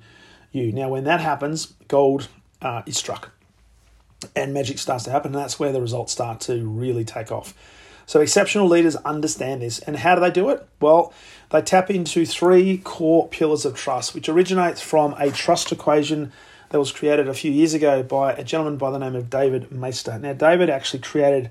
you. 0.53 0.71
Now, 0.71 0.91
when 0.91 1.03
that 1.05 1.21
happens, 1.21 1.75
gold 1.89 2.29
uh, 2.63 2.83
is 2.87 2.97
struck, 2.97 3.33
and 4.35 4.55
magic 4.55 4.79
starts 4.79 5.05
to 5.05 5.11
happen, 5.11 5.35
and 5.35 5.43
that's 5.43 5.59
where 5.59 5.73
the 5.73 5.81
results 5.81 6.13
start 6.13 6.41
to 6.41 6.67
really 6.67 7.05
take 7.05 7.31
off. 7.31 7.55
So, 8.07 8.21
exceptional 8.21 8.67
leaders 8.67 8.97
understand 8.97 9.63
this, 9.63 9.79
and 9.81 9.97
how 9.97 10.15
do 10.15 10.21
they 10.21 10.31
do 10.31 10.49
it? 10.51 10.67
Well, 10.81 11.13
they 11.51 11.63
tap 11.63 11.91
into 11.91 12.27
three 12.27 12.79
core 12.79 13.29
pillars 13.29 13.65
of 13.65 13.77
trust, 13.77 14.15
which 14.15 14.29
originates 14.29 14.81
from 14.81 15.15
a 15.19 15.31
trust 15.31 15.71
equation 15.73 16.33
that 16.71 16.79
was 16.79 16.91
created 16.91 17.29
a 17.29 17.35
few 17.35 17.51
years 17.51 17.75
ago 17.75 18.03
by 18.03 18.33
a 18.33 18.43
gentleman 18.43 18.77
by 18.77 18.91
the 18.91 18.99
name 18.99 19.15
of 19.15 19.31
David 19.31 19.71
Maister. 19.71 20.19
Now, 20.21 20.33
David 20.33 20.71
actually 20.71 21.01
created 21.01 21.51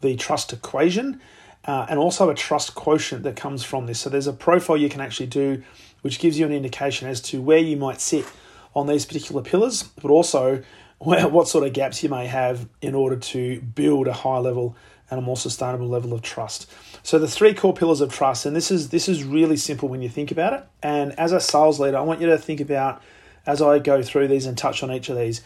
the 0.00 0.16
trust 0.16 0.52
equation 0.52 1.20
uh, 1.64 1.86
and 1.88 1.98
also 1.98 2.30
a 2.30 2.34
trust 2.34 2.74
quotient 2.74 3.22
that 3.22 3.36
comes 3.36 3.62
from 3.62 3.86
this. 3.86 4.00
So, 4.00 4.10
there's 4.10 4.26
a 4.26 4.32
profile 4.32 4.76
you 4.76 4.88
can 4.88 5.00
actually 5.00 5.26
do 5.26 5.62
which 6.02 6.18
gives 6.18 6.38
you 6.38 6.44
an 6.44 6.52
indication 6.52 7.08
as 7.08 7.20
to 7.20 7.40
where 7.40 7.58
you 7.58 7.76
might 7.76 8.00
sit 8.00 8.26
on 8.74 8.86
these 8.86 9.06
particular 9.06 9.42
pillars, 9.42 9.82
but 9.82 10.10
also 10.10 10.62
what 11.04 11.48
sort 11.48 11.66
of 11.66 11.72
gaps 11.72 12.02
you 12.02 12.08
may 12.08 12.26
have 12.26 12.68
in 12.80 12.94
order 12.94 13.16
to 13.16 13.60
build 13.60 14.06
a 14.06 14.12
high 14.12 14.38
level 14.38 14.76
and 15.10 15.18
a 15.18 15.22
more 15.22 15.36
sustainable 15.36 15.88
level 15.88 16.12
of 16.12 16.22
trust. 16.22 16.70
So 17.02 17.18
the 17.18 17.28
three 17.28 17.54
core 17.54 17.74
pillars 17.74 18.00
of 18.00 18.12
trust, 18.12 18.46
and 18.46 18.54
this 18.54 18.70
is 18.70 18.90
this 18.90 19.08
is 19.08 19.24
really 19.24 19.56
simple 19.56 19.88
when 19.88 20.00
you 20.00 20.08
think 20.08 20.30
about 20.30 20.52
it. 20.52 20.64
And 20.82 21.18
as 21.18 21.32
a 21.32 21.40
sales 21.40 21.80
leader, 21.80 21.98
I 21.98 22.02
want 22.02 22.20
you 22.20 22.28
to 22.28 22.38
think 22.38 22.60
about 22.60 23.02
as 23.44 23.60
I 23.60 23.78
go 23.78 24.02
through 24.02 24.28
these 24.28 24.46
and 24.46 24.56
touch 24.56 24.82
on 24.82 24.92
each 24.92 25.08
of 25.08 25.16
these, 25.16 25.42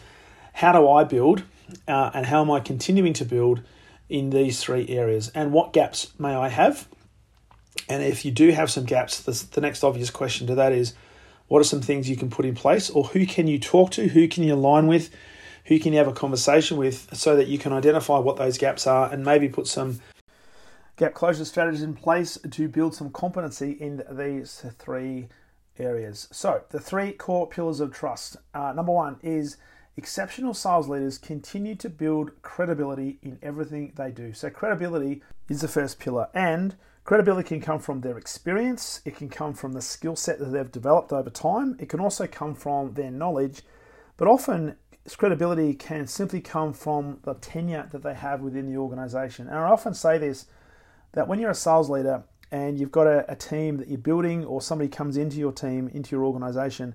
how 0.53 0.71
do 0.71 0.87
I 0.87 1.03
build 1.03 1.43
uh, 1.87 2.11
and 2.13 2.27
how 2.27 2.41
am 2.41 2.51
I 2.51 2.59
continuing 2.59 3.13
to 3.13 3.25
build 3.25 3.61
in 4.07 4.29
these 4.29 4.61
three 4.61 4.87
areas? 4.89 5.29
And 5.33 5.51
what 5.51 5.73
gaps 5.73 6.13
may 6.19 6.35
I 6.35 6.49
have? 6.49 6.87
And 7.89 8.03
if 8.03 8.25
you 8.25 8.31
do 8.31 8.51
have 8.51 8.69
some 8.69 8.85
gaps, 8.85 9.21
the, 9.21 9.45
the 9.51 9.61
next 9.61 9.83
obvious 9.83 10.09
question 10.09 10.47
to 10.47 10.55
that 10.55 10.71
is 10.71 10.93
what 11.47 11.59
are 11.59 11.65
some 11.65 11.81
things 11.81 12.09
you 12.09 12.15
can 12.15 12.29
put 12.29 12.45
in 12.45 12.55
place, 12.55 12.89
or 12.89 13.05
who 13.05 13.25
can 13.25 13.47
you 13.47 13.57
talk 13.57 13.91
to? 13.91 14.07
Who 14.07 14.27
can 14.27 14.43
you 14.43 14.53
align 14.53 14.87
with? 14.87 15.09
Who 15.67 15.79
can 15.79 15.91
you 15.91 15.99
have 15.99 16.07
a 16.07 16.13
conversation 16.13 16.77
with 16.77 17.09
so 17.13 17.35
that 17.35 17.47
you 17.47 17.57
can 17.57 17.73
identify 17.73 18.19
what 18.19 18.37
those 18.37 18.57
gaps 18.57 18.87
are 18.87 19.11
and 19.11 19.23
maybe 19.23 19.49
put 19.49 19.67
some 19.67 19.99
gap 20.95 21.13
closure 21.13 21.43
strategies 21.43 21.83
in 21.83 21.93
place 21.93 22.37
to 22.49 22.67
build 22.69 22.95
some 22.95 23.09
competency 23.09 23.71
in 23.71 24.01
these 24.09 24.65
three 24.79 25.27
areas. 25.77 26.29
So, 26.31 26.61
the 26.69 26.79
three 26.79 27.11
core 27.11 27.47
pillars 27.47 27.81
of 27.81 27.93
trust. 27.93 28.37
Uh, 28.53 28.71
number 28.71 28.93
one 28.93 29.17
is 29.21 29.57
exceptional 29.97 30.53
sales 30.53 30.87
leaders 30.87 31.17
continue 31.17 31.75
to 31.75 31.89
build 31.89 32.41
credibility 32.41 33.19
in 33.21 33.37
everything 33.43 33.91
they 33.95 34.11
do. 34.11 34.31
So, 34.33 34.49
credibility 34.49 35.21
is 35.49 35.61
the 35.61 35.67
first 35.67 35.99
pillar, 35.99 36.29
and 36.33 36.75
credibility 37.03 37.49
can 37.49 37.61
come 37.61 37.79
from 37.79 38.01
their 38.01 38.17
experience, 38.17 39.01
it 39.03 39.17
can 39.17 39.27
come 39.27 39.53
from 39.53 39.73
the 39.73 39.81
skill 39.81 40.15
set 40.15 40.39
that 40.39 40.45
they've 40.45 40.71
developed 40.71 41.11
over 41.11 41.29
time, 41.29 41.75
it 41.77 41.89
can 41.89 41.99
also 41.99 42.25
come 42.25 42.55
from 42.55 42.93
their 42.93 43.11
knowledge, 43.11 43.63
but 44.15 44.27
often 44.27 44.77
credibility 45.15 45.73
can 45.73 46.07
simply 46.07 46.41
come 46.41 46.73
from 46.73 47.19
the 47.23 47.33
tenure 47.35 47.87
that 47.91 48.03
they 48.03 48.13
have 48.13 48.41
within 48.41 48.69
the 48.69 48.77
organization. 48.77 49.47
And 49.47 49.57
I 49.57 49.69
often 49.69 49.93
say 49.93 50.17
this 50.17 50.47
that 51.13 51.27
when 51.27 51.39
you're 51.39 51.51
a 51.51 51.55
sales 51.55 51.89
leader 51.89 52.23
and 52.51 52.77
you've 52.77 52.91
got 52.91 53.07
a, 53.07 53.29
a 53.31 53.35
team 53.35 53.77
that 53.77 53.87
you're 53.87 53.97
building, 53.97 54.45
or 54.45 54.61
somebody 54.61 54.89
comes 54.89 55.17
into 55.17 55.37
your 55.37 55.51
team, 55.51 55.87
into 55.89 56.15
your 56.15 56.25
organization, 56.25 56.93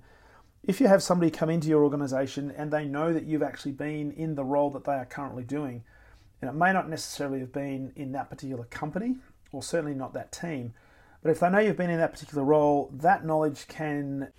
if 0.63 0.81
you 0.81 0.87
have 0.87 1.03
somebody 1.03 1.31
come 1.31 1.51
into 1.51 1.69
your 1.69 1.83
organization 1.83 2.51
and 2.51 2.71
they 2.71 2.85
know 2.85 3.13
that 3.13 3.25
you've 3.25 3.43
actually 3.43 3.73
been 3.73 4.13
in 4.13 4.35
the 4.35 4.45
role 4.45 4.71
that 4.71 4.85
they 4.85 4.93
are 4.93 5.05
currently 5.05 5.43
doing, 5.43 5.83
and 6.41 6.49
it 6.49 6.55
may 6.55 6.73
not 6.73 6.89
necessarily 6.89 7.41
have 7.41 7.53
been 7.53 7.93
in 7.97 8.13
that 8.13 8.31
particular 8.31 8.65
company, 8.65 9.17
or 9.51 9.63
certainly 9.63 9.95
not 9.95 10.13
that 10.13 10.33
team, 10.33 10.73
but 11.23 11.31
if 11.31 11.41
they 11.41 11.51
know 11.51 11.59
you've 11.59 11.77
been 11.77 11.91
in 11.91 11.99
that 11.99 12.13
particular 12.13 12.45
role, 12.45 12.91
that 12.93 13.25
knowledge 13.25 13.67
can 13.69 14.33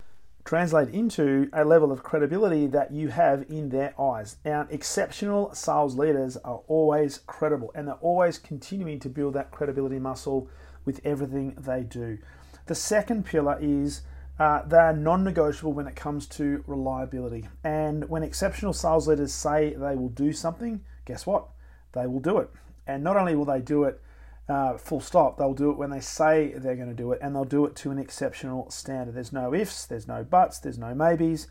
translate 0.44 0.90
into 0.90 1.48
a 1.52 1.64
level 1.64 1.90
of 1.90 2.02
credibility 2.02 2.66
that 2.66 2.92
you 2.92 3.08
have 3.08 3.44
in 3.48 3.70
their 3.70 3.98
eyes. 4.00 4.36
Now, 4.44 4.66
exceptional 4.70 5.54
sales 5.54 5.96
leaders 5.96 6.36
are 6.38 6.60
always 6.68 7.18
credible 7.26 7.72
and 7.74 7.88
they're 7.88 7.94
always 7.94 8.38
continuing 8.38 9.00
to 9.00 9.08
build 9.08 9.34
that 9.34 9.50
credibility 9.50 9.98
muscle 9.98 10.48
with 10.84 11.00
everything 11.04 11.56
they 11.58 11.82
do. 11.82 12.18
The 12.66 12.74
second 12.74 13.24
pillar 13.24 13.58
is 13.60 14.02
uh, 14.38 14.62
they 14.62 14.76
are 14.76 14.92
non 14.92 15.24
negotiable 15.24 15.72
when 15.72 15.86
it 15.86 15.96
comes 15.96 16.26
to 16.26 16.62
reliability. 16.66 17.48
And 17.62 18.08
when 18.08 18.22
exceptional 18.22 18.72
sales 18.72 19.08
leaders 19.08 19.32
say 19.32 19.74
they 19.74 19.94
will 19.94 20.08
do 20.08 20.32
something, 20.32 20.84
guess 21.06 21.26
what? 21.26 21.46
They 21.92 22.06
will 22.06 22.20
do 22.20 22.38
it. 22.38 22.50
And 22.86 23.02
not 23.02 23.16
only 23.16 23.34
will 23.34 23.44
they 23.44 23.60
do 23.60 23.84
it 23.84 24.00
uh, 24.48 24.76
full 24.76 25.00
stop. 25.00 25.38
They'll 25.38 25.54
do 25.54 25.70
it 25.70 25.78
when 25.78 25.90
they 25.90 26.00
say 26.00 26.52
they're 26.56 26.76
going 26.76 26.88
to 26.88 26.94
do 26.94 27.12
it, 27.12 27.20
and 27.22 27.34
they'll 27.34 27.44
do 27.44 27.64
it 27.66 27.76
to 27.76 27.90
an 27.90 27.98
exceptional 27.98 28.70
standard. 28.70 29.14
There's 29.14 29.32
no 29.32 29.54
ifs, 29.54 29.86
there's 29.86 30.08
no 30.08 30.22
buts, 30.22 30.58
there's 30.58 30.78
no 30.78 30.94
maybes. 30.94 31.48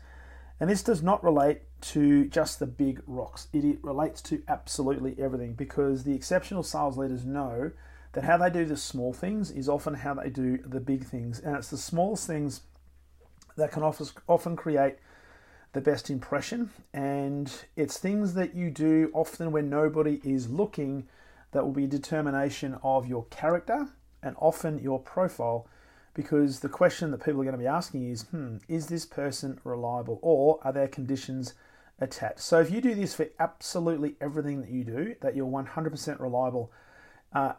And 0.60 0.70
this 0.70 0.82
does 0.82 1.02
not 1.02 1.24
relate 1.24 1.62
to 1.80 2.26
just 2.26 2.58
the 2.58 2.66
big 2.66 3.02
rocks. 3.06 3.48
It 3.52 3.78
relates 3.82 4.22
to 4.22 4.42
absolutely 4.46 5.16
everything 5.18 5.54
because 5.54 6.04
the 6.04 6.14
exceptional 6.14 6.62
sales 6.62 6.96
leaders 6.96 7.24
know 7.24 7.72
that 8.12 8.24
how 8.24 8.36
they 8.36 8.50
do 8.50 8.64
the 8.64 8.76
small 8.76 9.12
things 9.12 9.50
is 9.50 9.68
often 9.68 9.94
how 9.94 10.14
they 10.14 10.30
do 10.30 10.58
the 10.58 10.80
big 10.80 11.04
things. 11.04 11.40
And 11.40 11.56
it's 11.56 11.70
the 11.70 11.76
smallest 11.76 12.26
things 12.26 12.60
that 13.56 13.72
can 13.72 13.82
often 13.82 14.56
create 14.56 14.96
the 15.72 15.80
best 15.80 16.08
impression. 16.08 16.70
And 16.92 17.52
it's 17.74 17.98
things 17.98 18.34
that 18.34 18.54
you 18.54 18.70
do 18.70 19.10
often 19.12 19.50
when 19.50 19.68
nobody 19.68 20.20
is 20.22 20.48
looking 20.48 21.08
that 21.54 21.64
will 21.64 21.72
be 21.72 21.84
a 21.84 21.88
determination 21.88 22.76
of 22.82 23.06
your 23.06 23.24
character 23.26 23.88
and 24.22 24.34
often 24.38 24.80
your 24.80 24.98
profile 24.98 25.66
because 26.12 26.60
the 26.60 26.68
question 26.68 27.12
that 27.12 27.24
people 27.24 27.40
are 27.40 27.44
going 27.44 27.56
to 27.56 27.62
be 27.62 27.66
asking 27.66 28.10
is 28.10 28.22
hmm, 28.24 28.56
is 28.68 28.88
this 28.88 29.06
person 29.06 29.60
reliable 29.64 30.18
or 30.20 30.58
are 30.62 30.72
there 30.72 30.88
conditions 30.88 31.54
attached? 32.00 32.40
So 32.40 32.60
if 32.60 32.72
you 32.72 32.80
do 32.80 32.94
this 32.94 33.14
for 33.14 33.28
absolutely 33.38 34.16
everything 34.20 34.60
that 34.62 34.70
you 34.70 34.82
do, 34.82 35.14
that 35.20 35.36
you're 35.36 35.46
100% 35.46 36.20
reliable, 36.20 36.72
uh, 37.32 37.52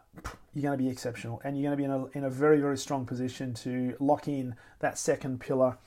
you're 0.54 0.62
going 0.62 0.78
to 0.78 0.84
be 0.84 0.90
exceptional 0.90 1.40
and 1.42 1.58
you're 1.58 1.70
going 1.70 1.76
to 1.76 1.82
be 1.82 1.84
in 1.84 1.90
a, 1.90 2.18
in 2.18 2.24
a 2.24 2.30
very, 2.30 2.60
very 2.60 2.76
strong 2.76 3.06
position 3.06 3.54
to 3.54 3.96
lock 3.98 4.28
in 4.28 4.56
that 4.80 4.98
second 4.98 5.40
pillar 5.40 5.78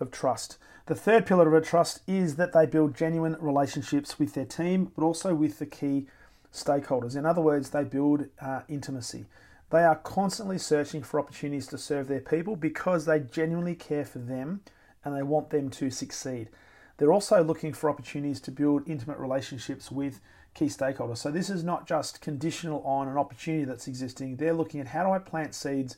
of 0.00 0.10
trust. 0.10 0.58
The 0.84 0.94
third 0.94 1.24
pillar 1.24 1.48
of 1.48 1.54
a 1.54 1.66
trust 1.66 2.00
is 2.06 2.36
that 2.36 2.52
they 2.52 2.66
build 2.66 2.94
genuine 2.94 3.36
relationships 3.40 4.18
with 4.18 4.34
their 4.34 4.44
team, 4.44 4.92
but 4.94 5.02
also 5.02 5.34
with 5.34 5.58
the 5.58 5.66
key 5.66 6.08
stakeholders. 6.54 7.16
In 7.16 7.26
other 7.26 7.42
words, 7.42 7.70
they 7.70 7.84
build 7.84 8.26
uh, 8.40 8.60
intimacy. 8.68 9.26
They 9.70 9.82
are 9.82 9.96
constantly 9.96 10.58
searching 10.58 11.02
for 11.02 11.18
opportunities 11.18 11.66
to 11.68 11.78
serve 11.78 12.06
their 12.06 12.20
people 12.20 12.54
because 12.54 13.04
they 13.04 13.18
genuinely 13.20 13.74
care 13.74 14.04
for 14.04 14.20
them 14.20 14.62
and 15.04 15.16
they 15.16 15.22
want 15.22 15.50
them 15.50 15.68
to 15.70 15.90
succeed. 15.90 16.48
They're 16.96 17.12
also 17.12 17.42
looking 17.42 17.72
for 17.72 17.90
opportunities 17.90 18.40
to 18.42 18.52
build 18.52 18.88
intimate 18.88 19.18
relationships 19.18 19.90
with 19.90 20.20
key 20.54 20.66
stakeholders. 20.66 21.18
So 21.18 21.32
this 21.32 21.50
is 21.50 21.64
not 21.64 21.88
just 21.88 22.20
conditional 22.20 22.82
on 22.84 23.08
an 23.08 23.18
opportunity 23.18 23.64
that's 23.64 23.88
existing. 23.88 24.36
They're 24.36 24.54
looking 24.54 24.80
at 24.80 24.86
how 24.88 25.04
do 25.04 25.10
I 25.10 25.18
plant 25.18 25.54
seeds 25.56 25.96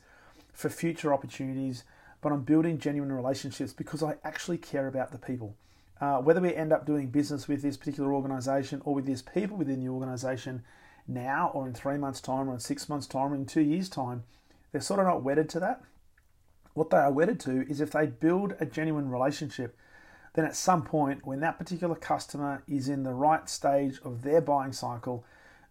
for 0.51 0.69
future 0.69 1.13
opportunities, 1.13 1.83
but 2.19 2.31
I'm 2.31 2.41
building 2.41 2.79
genuine 2.79 3.11
relationships 3.11 3.73
because 3.73 4.01
I 4.01 4.15
actually 4.23 4.57
care 4.57 4.87
about 4.87 5.11
the 5.11 5.19
people. 5.19 5.55
Uh, 5.99 6.17
whether 6.17 6.41
we 6.41 6.53
end 6.53 6.71
up 6.71 6.85
doing 6.85 7.07
business 7.07 7.47
with 7.47 7.61
this 7.61 7.77
particular 7.77 8.13
organization 8.13 8.81
or 8.85 8.93
with 8.93 9.05
these 9.05 9.21
people 9.21 9.57
within 9.57 9.83
the 9.83 9.89
organization 9.89 10.63
now 11.07 11.49
or 11.53 11.67
in 11.67 11.73
three 11.73 11.97
months' 11.97 12.21
time 12.21 12.49
or 12.49 12.53
in 12.53 12.59
six 12.59 12.87
months' 12.87 13.07
time 13.07 13.33
or 13.33 13.35
in 13.35 13.45
two 13.45 13.61
years' 13.61 13.89
time, 13.89 14.23
they're 14.71 14.81
sort 14.81 14.99
of 14.99 15.07
not 15.07 15.23
wedded 15.23 15.49
to 15.49 15.59
that. 15.59 15.81
What 16.73 16.91
they 16.91 16.97
are 16.97 17.11
wedded 17.11 17.39
to 17.41 17.67
is 17.67 17.81
if 17.81 17.91
they 17.91 18.05
build 18.05 18.55
a 18.59 18.65
genuine 18.65 19.09
relationship, 19.09 19.75
then 20.35 20.45
at 20.45 20.55
some 20.55 20.83
point 20.83 21.25
when 21.25 21.39
that 21.39 21.57
particular 21.57 21.95
customer 21.95 22.61
is 22.67 22.87
in 22.87 23.01
the 23.01 23.13
right 23.13 23.49
stage 23.49 23.99
of 24.03 24.21
their 24.21 24.41
buying 24.41 24.73
cycle, 24.73 25.25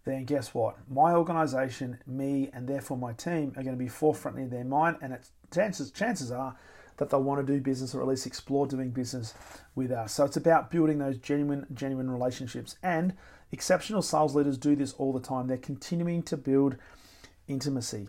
then 0.04 0.24
guess 0.24 0.54
what? 0.54 0.76
My 0.90 1.12
organization, 1.12 1.98
me, 2.06 2.50
and 2.52 2.66
therefore 2.66 2.96
my 2.96 3.12
team 3.12 3.52
are 3.56 3.62
going 3.62 3.76
to 3.76 3.84
be 3.84 3.88
forefront 3.88 4.38
in 4.38 4.50
their 4.50 4.64
mind, 4.64 4.96
and 5.00 5.16
chances 5.52 5.92
chances 5.92 6.32
are 6.32 6.56
that 6.98 7.10
they'll 7.10 7.22
want 7.22 7.46
to 7.46 7.52
do 7.52 7.60
business 7.60 7.94
or 7.94 8.00
at 8.00 8.08
least 8.08 8.26
explore 8.26 8.66
doing 8.66 8.90
business 8.90 9.34
with 9.74 9.90
us. 9.90 10.12
So 10.12 10.24
it's 10.24 10.36
about 10.36 10.70
building 10.70 10.98
those 10.98 11.18
genuine, 11.18 11.66
genuine 11.74 12.10
relationships. 12.10 12.76
And 12.82 13.14
exceptional 13.52 14.02
sales 14.02 14.34
leaders 14.34 14.58
do 14.58 14.76
this 14.76 14.92
all 14.94 15.12
the 15.12 15.20
time. 15.20 15.46
They're 15.46 15.56
continuing 15.58 16.22
to 16.24 16.36
build 16.36 16.76
intimacy. 17.48 18.08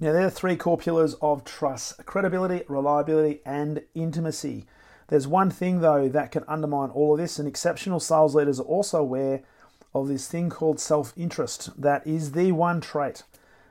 Now, 0.00 0.12
there 0.12 0.26
are 0.26 0.30
three 0.30 0.56
core 0.56 0.78
pillars 0.78 1.14
of 1.20 1.44
trust 1.44 2.04
credibility, 2.06 2.64
reliability, 2.68 3.40
and 3.44 3.82
intimacy. 3.94 4.66
There's 5.08 5.26
one 5.26 5.50
thing, 5.50 5.80
though, 5.80 6.08
that 6.08 6.30
can 6.30 6.44
undermine 6.46 6.90
all 6.90 7.14
of 7.14 7.18
this, 7.18 7.38
and 7.38 7.48
exceptional 7.48 7.98
sales 7.98 8.34
leaders 8.34 8.60
are 8.60 8.64
also 8.64 9.00
aware 9.00 9.42
of 9.94 10.06
this 10.08 10.28
thing 10.28 10.50
called 10.50 10.78
self 10.78 11.12
interest. 11.16 11.70
That 11.80 12.06
is 12.06 12.32
the 12.32 12.52
one 12.52 12.80
trait 12.80 13.24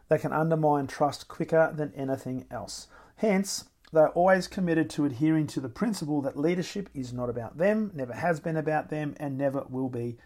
that 0.10 0.22
can 0.22 0.34
undermine 0.34 0.88
trust 0.88 1.28
quicker 1.28 1.72
than 1.76 1.94
anything 1.96 2.46
else. 2.50 2.88
Hence, 3.18 3.66
they're 3.92 4.10
always 4.10 4.48
committed 4.48 4.90
to 4.92 5.06
adhering 5.06 5.48
to 5.48 5.60
the 5.60 5.70
principle 5.70 6.22
that 6.22 6.38
leadership 6.38 6.90
is 6.94 7.14
not 7.14 7.30
about 7.30 7.58
them, 7.58 7.92
never 7.94 8.14
has 8.14 8.40
been 8.40 8.58
about 8.58 8.90
them, 8.90 9.16
and 9.20 9.38
never 9.38 9.66
will 9.70 9.90
be 9.90 10.18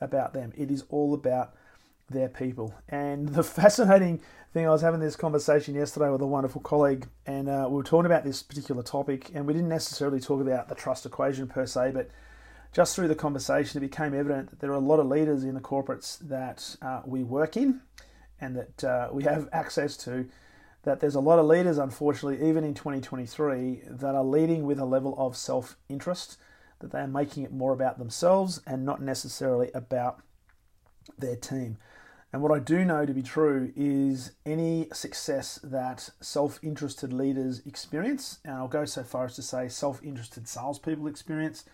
about 0.00 0.34
them. 0.34 0.52
It 0.56 0.70
is 0.70 0.84
all 0.90 1.14
about 1.14 1.54
their 2.10 2.28
people. 2.28 2.74
And 2.88 3.30
the 3.30 3.42
fascinating 3.44 4.20
thing, 4.52 4.66
I 4.66 4.70
was 4.70 4.82
having 4.82 5.00
this 5.00 5.16
conversation 5.16 5.74
yesterday 5.74 6.10
with 6.10 6.20
a 6.20 6.26
wonderful 6.26 6.60
colleague, 6.60 7.06
and 7.26 7.48
uh, 7.48 7.66
we 7.68 7.76
were 7.76 7.82
talking 7.82 8.06
about 8.06 8.24
this 8.24 8.42
particular 8.42 8.82
topic, 8.82 9.30
and 9.34 9.46
we 9.46 9.54
didn't 9.54 9.68
necessarily 9.68 10.20
talk 10.20 10.40
about 10.40 10.68
the 10.68 10.74
trust 10.74 11.06
equation 11.06 11.46
per 11.46 11.66
se, 11.66 11.92
but 11.92 12.10
just 12.72 12.94
through 12.94 13.08
the 13.08 13.14
conversation, 13.14 13.78
it 13.78 13.88
became 13.88 14.14
evident 14.14 14.50
that 14.50 14.60
there 14.60 14.70
are 14.70 14.74
a 14.74 14.78
lot 14.78 15.00
of 15.00 15.06
leaders 15.06 15.44
in 15.44 15.54
the 15.54 15.60
corporates 15.60 16.18
that 16.18 16.76
uh, 16.82 17.00
we 17.06 17.22
work 17.22 17.56
in 17.56 17.80
and 18.40 18.54
that 18.54 18.84
uh, 18.84 19.08
we 19.10 19.24
have 19.24 19.48
access 19.52 19.96
to 19.96 20.28
that 20.86 21.00
there's 21.00 21.16
a 21.16 21.20
lot 21.20 21.40
of 21.40 21.46
leaders, 21.46 21.78
unfortunately, 21.78 22.48
even 22.48 22.62
in 22.62 22.72
2023, 22.72 23.82
that 23.90 24.14
are 24.14 24.22
leading 24.24 24.64
with 24.64 24.78
a 24.78 24.84
level 24.84 25.16
of 25.18 25.36
self 25.36 25.76
interest, 25.88 26.38
that 26.78 26.92
they 26.92 27.00
are 27.00 27.08
making 27.08 27.42
it 27.42 27.52
more 27.52 27.72
about 27.72 27.98
themselves 27.98 28.62
and 28.68 28.86
not 28.86 29.02
necessarily 29.02 29.68
about 29.74 30.22
their 31.18 31.34
team. 31.34 31.76
And 32.32 32.40
what 32.40 32.52
I 32.52 32.60
do 32.60 32.84
know 32.84 33.04
to 33.04 33.12
be 33.12 33.22
true 33.22 33.72
is 33.74 34.30
any 34.46 34.86
success 34.92 35.58
that 35.64 36.08
self 36.20 36.60
interested 36.62 37.12
leaders 37.12 37.62
experience, 37.66 38.38
and 38.44 38.54
I'll 38.54 38.68
go 38.68 38.84
so 38.84 39.02
far 39.02 39.24
as 39.24 39.34
to 39.34 39.42
say 39.42 39.68
self 39.68 40.00
interested 40.04 40.46
salespeople 40.46 41.08
experience, 41.08 41.64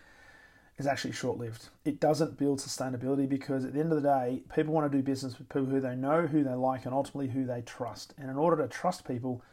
is 0.77 0.87
actually 0.87 1.13
short 1.13 1.37
lived. 1.37 1.69
It 1.85 1.99
doesn't 1.99 2.37
build 2.37 2.59
sustainability 2.59 3.29
because 3.29 3.63
at 3.63 3.73
the 3.73 3.79
end 3.79 3.91
of 3.91 4.01
the 4.01 4.09
day, 4.09 4.41
people 4.53 4.73
want 4.73 4.91
to 4.91 4.97
do 4.97 5.03
business 5.03 5.37
with 5.37 5.49
people 5.49 5.65
who 5.65 5.79
they 5.79 5.95
know, 5.95 6.25
who 6.25 6.43
they 6.43 6.53
like, 6.53 6.85
and 6.85 6.93
ultimately 6.93 7.29
who 7.31 7.45
they 7.45 7.61
trust. 7.61 8.13
And 8.17 8.29
in 8.29 8.37
order 8.37 8.61
to 8.63 8.67
trust 8.67 9.07
people, 9.07 9.43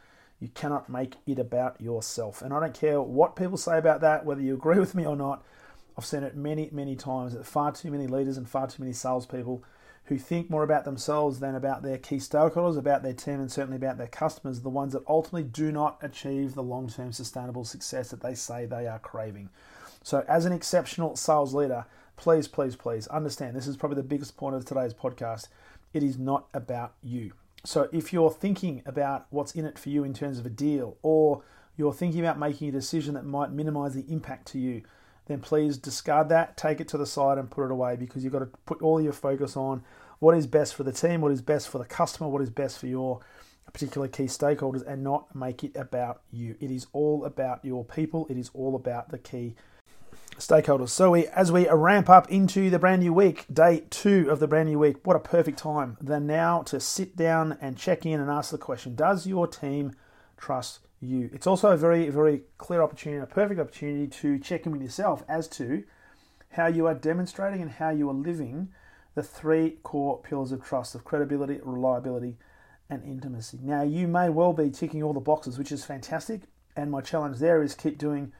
You 0.41 0.49
cannot 0.55 0.89
make 0.89 1.15
it 1.27 1.37
about 1.37 1.79
yourself. 1.79 2.41
And 2.41 2.51
I 2.51 2.59
don't 2.59 2.73
care 2.73 2.99
what 2.99 3.35
people 3.35 3.57
say 3.57 3.77
about 3.77 4.01
that, 4.01 4.25
whether 4.25 4.41
you 4.41 4.55
agree 4.55 4.79
with 4.85 4.95
me 4.95 5.05
or 5.05 5.15
not. 5.15 5.43
I've 5.97 6.05
seen 6.05 6.23
it 6.23 6.35
many, 6.35 6.69
many 6.71 6.95
times 6.95 7.33
that 7.33 7.45
far 7.45 7.71
too 7.71 7.91
many 7.91 8.07
leaders 8.07 8.37
and 8.37 8.49
far 8.49 8.67
too 8.67 8.81
many 8.81 8.93
salespeople 8.93 9.63
who 10.05 10.17
think 10.17 10.49
more 10.49 10.63
about 10.63 10.83
themselves 10.83 11.39
than 11.39 11.53
about 11.53 11.83
their 11.83 11.97
key 11.97 12.15
stakeholders, 12.15 12.77
about 12.77 13.03
their 13.03 13.13
team, 13.13 13.39
and 13.39 13.51
certainly 13.51 13.77
about 13.77 13.97
their 13.97 14.07
customers, 14.07 14.57
are 14.57 14.63
the 14.63 14.69
ones 14.69 14.93
that 14.93 15.03
ultimately 15.07 15.43
do 15.43 15.71
not 15.71 15.99
achieve 16.01 16.55
the 16.55 16.63
long 16.63 16.89
term 16.89 17.11
sustainable 17.11 17.63
success 17.63 18.09
that 18.09 18.21
they 18.21 18.33
say 18.33 18.65
they 18.65 18.87
are 18.87 18.99
craving. 18.99 19.49
So, 20.03 20.25
as 20.27 20.45
an 20.45 20.51
exceptional 20.51 21.15
sales 21.15 21.53
leader, 21.53 21.85
please, 22.17 22.47
please, 22.47 22.75
please 22.75 23.07
understand 23.07 23.55
this 23.55 23.67
is 23.67 23.77
probably 23.77 23.97
the 23.97 24.03
biggest 24.03 24.35
point 24.35 24.55
of 24.55 24.65
today's 24.65 24.93
podcast. 24.93 25.47
It 25.93 26.03
is 26.03 26.17
not 26.17 26.47
about 26.53 26.93
you. 27.03 27.33
So, 27.63 27.87
if 27.91 28.11
you're 28.11 28.31
thinking 28.31 28.81
about 28.85 29.27
what's 29.29 29.53
in 29.53 29.65
it 29.65 29.77
for 29.77 29.89
you 29.89 30.03
in 30.03 30.13
terms 30.13 30.39
of 30.39 30.45
a 30.45 30.49
deal, 30.49 30.97
or 31.03 31.43
you're 31.77 31.93
thinking 31.93 32.19
about 32.19 32.39
making 32.39 32.69
a 32.69 32.71
decision 32.71 33.13
that 33.13 33.25
might 33.25 33.51
minimize 33.51 33.93
the 33.93 34.05
impact 34.11 34.47
to 34.47 34.59
you, 34.59 34.81
then 35.27 35.39
please 35.39 35.77
discard 35.77 36.29
that, 36.29 36.57
take 36.57 36.81
it 36.81 36.87
to 36.89 36.97
the 36.97 37.05
side, 37.05 37.37
and 37.37 37.51
put 37.51 37.65
it 37.65 37.71
away 37.71 37.95
because 37.95 38.23
you've 38.23 38.33
got 38.33 38.39
to 38.39 38.49
put 38.65 38.81
all 38.81 38.99
your 38.99 39.13
focus 39.13 39.55
on 39.55 39.83
what 40.19 40.35
is 40.35 40.47
best 40.47 40.75
for 40.75 40.83
the 40.83 40.91
team, 40.91 41.21
what 41.21 41.31
is 41.31 41.41
best 41.41 41.69
for 41.69 41.77
the 41.77 41.85
customer, 41.85 42.29
what 42.29 42.41
is 42.41 42.49
best 42.49 42.79
for 42.79 42.87
your 42.87 43.19
particular 43.71 44.07
key 44.07 44.25
stakeholders, 44.25 44.85
and 44.85 45.03
not 45.03 45.33
make 45.35 45.63
it 45.63 45.75
about 45.75 46.21
you. 46.31 46.55
It 46.59 46.71
is 46.71 46.87
all 46.91 47.23
about 47.23 47.63
your 47.63 47.85
people, 47.85 48.27
it 48.29 48.37
is 48.37 48.49
all 48.53 48.75
about 48.75 49.09
the 49.09 49.19
key 49.19 49.55
stakeholders. 50.41 50.89
So 50.89 51.11
we, 51.11 51.27
as 51.27 51.51
we 51.51 51.69
ramp 51.69 52.09
up 52.09 52.29
into 52.31 52.69
the 52.69 52.79
brand 52.79 53.03
new 53.03 53.13
week, 53.13 53.45
day 53.51 53.83
two 53.89 54.27
of 54.29 54.39
the 54.39 54.47
brand 54.47 54.69
new 54.69 54.79
week, 54.79 55.05
what 55.05 55.15
a 55.15 55.19
perfect 55.19 55.59
time 55.59 55.97
than 56.01 56.25
now 56.25 56.63
to 56.63 56.79
sit 56.79 57.15
down 57.15 57.57
and 57.61 57.77
check 57.77 58.05
in 58.05 58.19
and 58.19 58.29
ask 58.29 58.49
the 58.51 58.57
question: 58.57 58.95
Does 58.95 59.27
your 59.27 59.45
team 59.47 59.93
trust 60.37 60.79
you? 60.99 61.29
It's 61.31 61.45
also 61.45 61.69
a 61.69 61.77
very, 61.77 62.09
very 62.09 62.41
clear 62.57 62.81
opportunity, 62.81 63.21
a 63.21 63.27
perfect 63.27 63.59
opportunity 63.59 64.07
to 64.07 64.39
check 64.39 64.65
in 64.65 64.71
with 64.71 64.81
yourself 64.81 65.23
as 65.29 65.47
to 65.49 65.83
how 66.49 66.65
you 66.67 66.87
are 66.87 66.95
demonstrating 66.95 67.61
and 67.61 67.71
how 67.71 67.91
you 67.91 68.09
are 68.09 68.13
living 68.13 68.69
the 69.13 69.23
three 69.23 69.77
core 69.83 70.21
pillars 70.21 70.51
of 70.51 70.63
trust 70.63 70.95
of 70.95 71.03
credibility, 71.03 71.59
reliability, 71.63 72.37
and 72.89 73.03
intimacy. 73.03 73.59
Now, 73.61 73.83
you 73.83 74.07
may 74.07 74.29
well 74.29 74.53
be 74.53 74.71
ticking 74.71 75.03
all 75.03 75.13
the 75.13 75.19
boxes, 75.19 75.57
which 75.57 75.71
is 75.71 75.85
fantastic. 75.85 76.41
And 76.75 76.89
my 76.89 77.01
challenge 77.01 77.37
there 77.37 77.61
is 77.61 77.75
keep 77.75 77.97
doing 77.97 78.31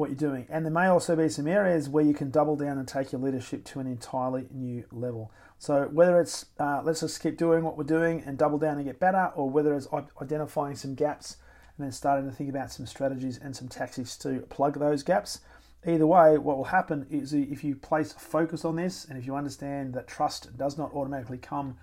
what 0.00 0.08
you're 0.08 0.30
doing. 0.30 0.46
And 0.48 0.64
there 0.64 0.72
may 0.72 0.86
also 0.86 1.14
be 1.14 1.28
some 1.28 1.46
areas 1.46 1.88
where 1.88 2.02
you 2.02 2.14
can 2.14 2.30
double 2.30 2.56
down 2.56 2.78
and 2.78 2.88
take 2.88 3.12
your 3.12 3.20
leadership 3.20 3.64
to 3.66 3.80
an 3.80 3.86
entirely 3.86 4.46
new 4.50 4.84
level. 4.90 5.30
So 5.58 5.90
whether 5.92 6.18
it's 6.18 6.46
uh, 6.58 6.80
let's 6.82 7.00
just 7.00 7.22
keep 7.22 7.36
doing 7.36 7.62
what 7.62 7.76
we're 7.76 7.84
doing 7.84 8.22
and 8.24 8.38
double 8.38 8.58
down 8.58 8.78
and 8.78 8.86
get 8.86 8.98
better, 8.98 9.30
or 9.36 9.50
whether 9.50 9.74
it's 9.74 9.86
identifying 10.20 10.74
some 10.74 10.94
gaps 10.94 11.36
and 11.76 11.84
then 11.84 11.92
starting 11.92 12.28
to 12.28 12.34
think 12.34 12.48
about 12.48 12.72
some 12.72 12.86
strategies 12.86 13.38
and 13.38 13.54
some 13.54 13.68
tactics 13.68 14.16
to 14.16 14.40
plug 14.48 14.78
those 14.78 15.02
gaps. 15.02 15.40
Either 15.86 16.06
way, 16.06 16.38
what 16.38 16.56
will 16.56 16.64
happen 16.64 17.06
is 17.10 17.34
if 17.34 17.62
you 17.62 17.76
place 17.76 18.12
focus 18.14 18.64
on 18.64 18.76
this 18.76 19.04
and 19.04 19.18
if 19.18 19.26
you 19.26 19.36
understand 19.36 19.92
that 19.92 20.08
trust 20.08 20.56
does 20.56 20.78
not 20.78 20.92
automatically 20.94 21.38
come 21.38 21.76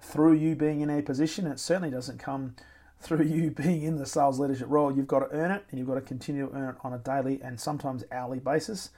through 0.00 0.34
you 0.34 0.54
being 0.54 0.82
in 0.82 0.90
a 0.90 1.00
position, 1.00 1.46
it 1.46 1.58
certainly 1.58 1.90
doesn't 1.90 2.18
come 2.18 2.54
through 3.00 3.24
you 3.24 3.50
being 3.62 3.82
in 3.82 3.96
the 3.96 4.06
sales 4.06 4.38
leadership 4.38 4.66
role, 4.68 4.94
you've 4.94 5.06
got 5.06 5.20
to 5.20 5.36
earn 5.36 5.50
it 5.50 5.64
and 5.70 5.78
you've 5.78 5.88
got 5.88 5.94
to 5.94 6.00
continue 6.00 6.48
to 6.48 6.54
earn 6.54 6.70
it 6.70 6.76
on 6.82 6.92
a 6.92 6.98
daily 6.98 7.40
and 7.42 7.60
sometimes 7.60 8.04
hourly 8.10 8.38
basis. 8.38 8.90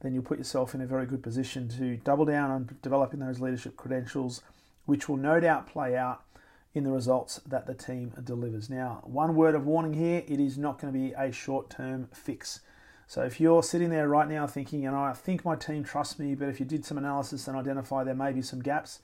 Then 0.00 0.12
you'll 0.14 0.22
put 0.22 0.38
yourself 0.38 0.74
in 0.74 0.80
a 0.80 0.86
very 0.86 1.06
good 1.06 1.22
position 1.22 1.68
to 1.70 1.96
double 1.98 2.24
down 2.24 2.50
on 2.50 2.76
developing 2.82 3.20
those 3.20 3.40
leadership 3.40 3.76
credentials, 3.76 4.42
which 4.84 5.08
will 5.08 5.16
no 5.16 5.40
doubt 5.40 5.66
play 5.66 5.96
out 5.96 6.22
in 6.74 6.84
the 6.84 6.90
results 6.90 7.40
that 7.46 7.66
the 7.66 7.74
team 7.74 8.12
delivers. 8.22 8.68
Now, 8.68 9.00
one 9.04 9.36
word 9.36 9.54
of 9.54 9.64
warning 9.64 9.94
here 9.94 10.24
it 10.26 10.40
is 10.40 10.58
not 10.58 10.78
going 10.78 10.92
to 10.92 10.98
be 10.98 11.12
a 11.12 11.30
short 11.30 11.70
term 11.70 12.08
fix. 12.12 12.60
So 13.06 13.22
if 13.22 13.40
you're 13.40 13.62
sitting 13.62 13.90
there 13.90 14.08
right 14.08 14.28
now 14.28 14.46
thinking, 14.46 14.86
and 14.86 14.96
I 14.96 15.12
think 15.12 15.44
my 15.44 15.56
team 15.56 15.84
trusts 15.84 16.18
me, 16.18 16.34
but 16.34 16.48
if 16.48 16.58
you 16.58 16.66
did 16.66 16.84
some 16.84 16.98
analysis 16.98 17.46
and 17.46 17.56
identify 17.56 18.02
there 18.02 18.14
may 18.14 18.32
be 18.32 18.42
some 18.42 18.60
gaps, 18.60 19.00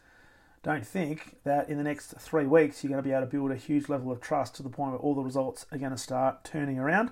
don't 0.63 0.87
think 0.87 1.37
that 1.45 1.69
in 1.69 1.79
the 1.79 1.85
next 1.85 2.15
three 2.19 2.47
weeks 2.47 2.83
you're 2.83 2.91
going 2.91 3.03
to 3.03 3.09
be 3.09 3.15
able 3.15 3.27
to 3.27 3.31
build 3.31 3.51
a 3.51 3.57
huge 3.57 3.89
level 3.89 4.13
of 4.13 4.21
trust 4.21 4.55
to 4.57 4.63
the 4.63 4.69
point 4.69 4.93
where 4.93 5.01
all 5.01 5.15
the 5.15 5.23
results 5.23 5.67
are 5.73 5.79
going 5.79 5.93
to 5.93 5.99
start 5.99 6.45
turning 6.45 6.79
around. 6.79 7.11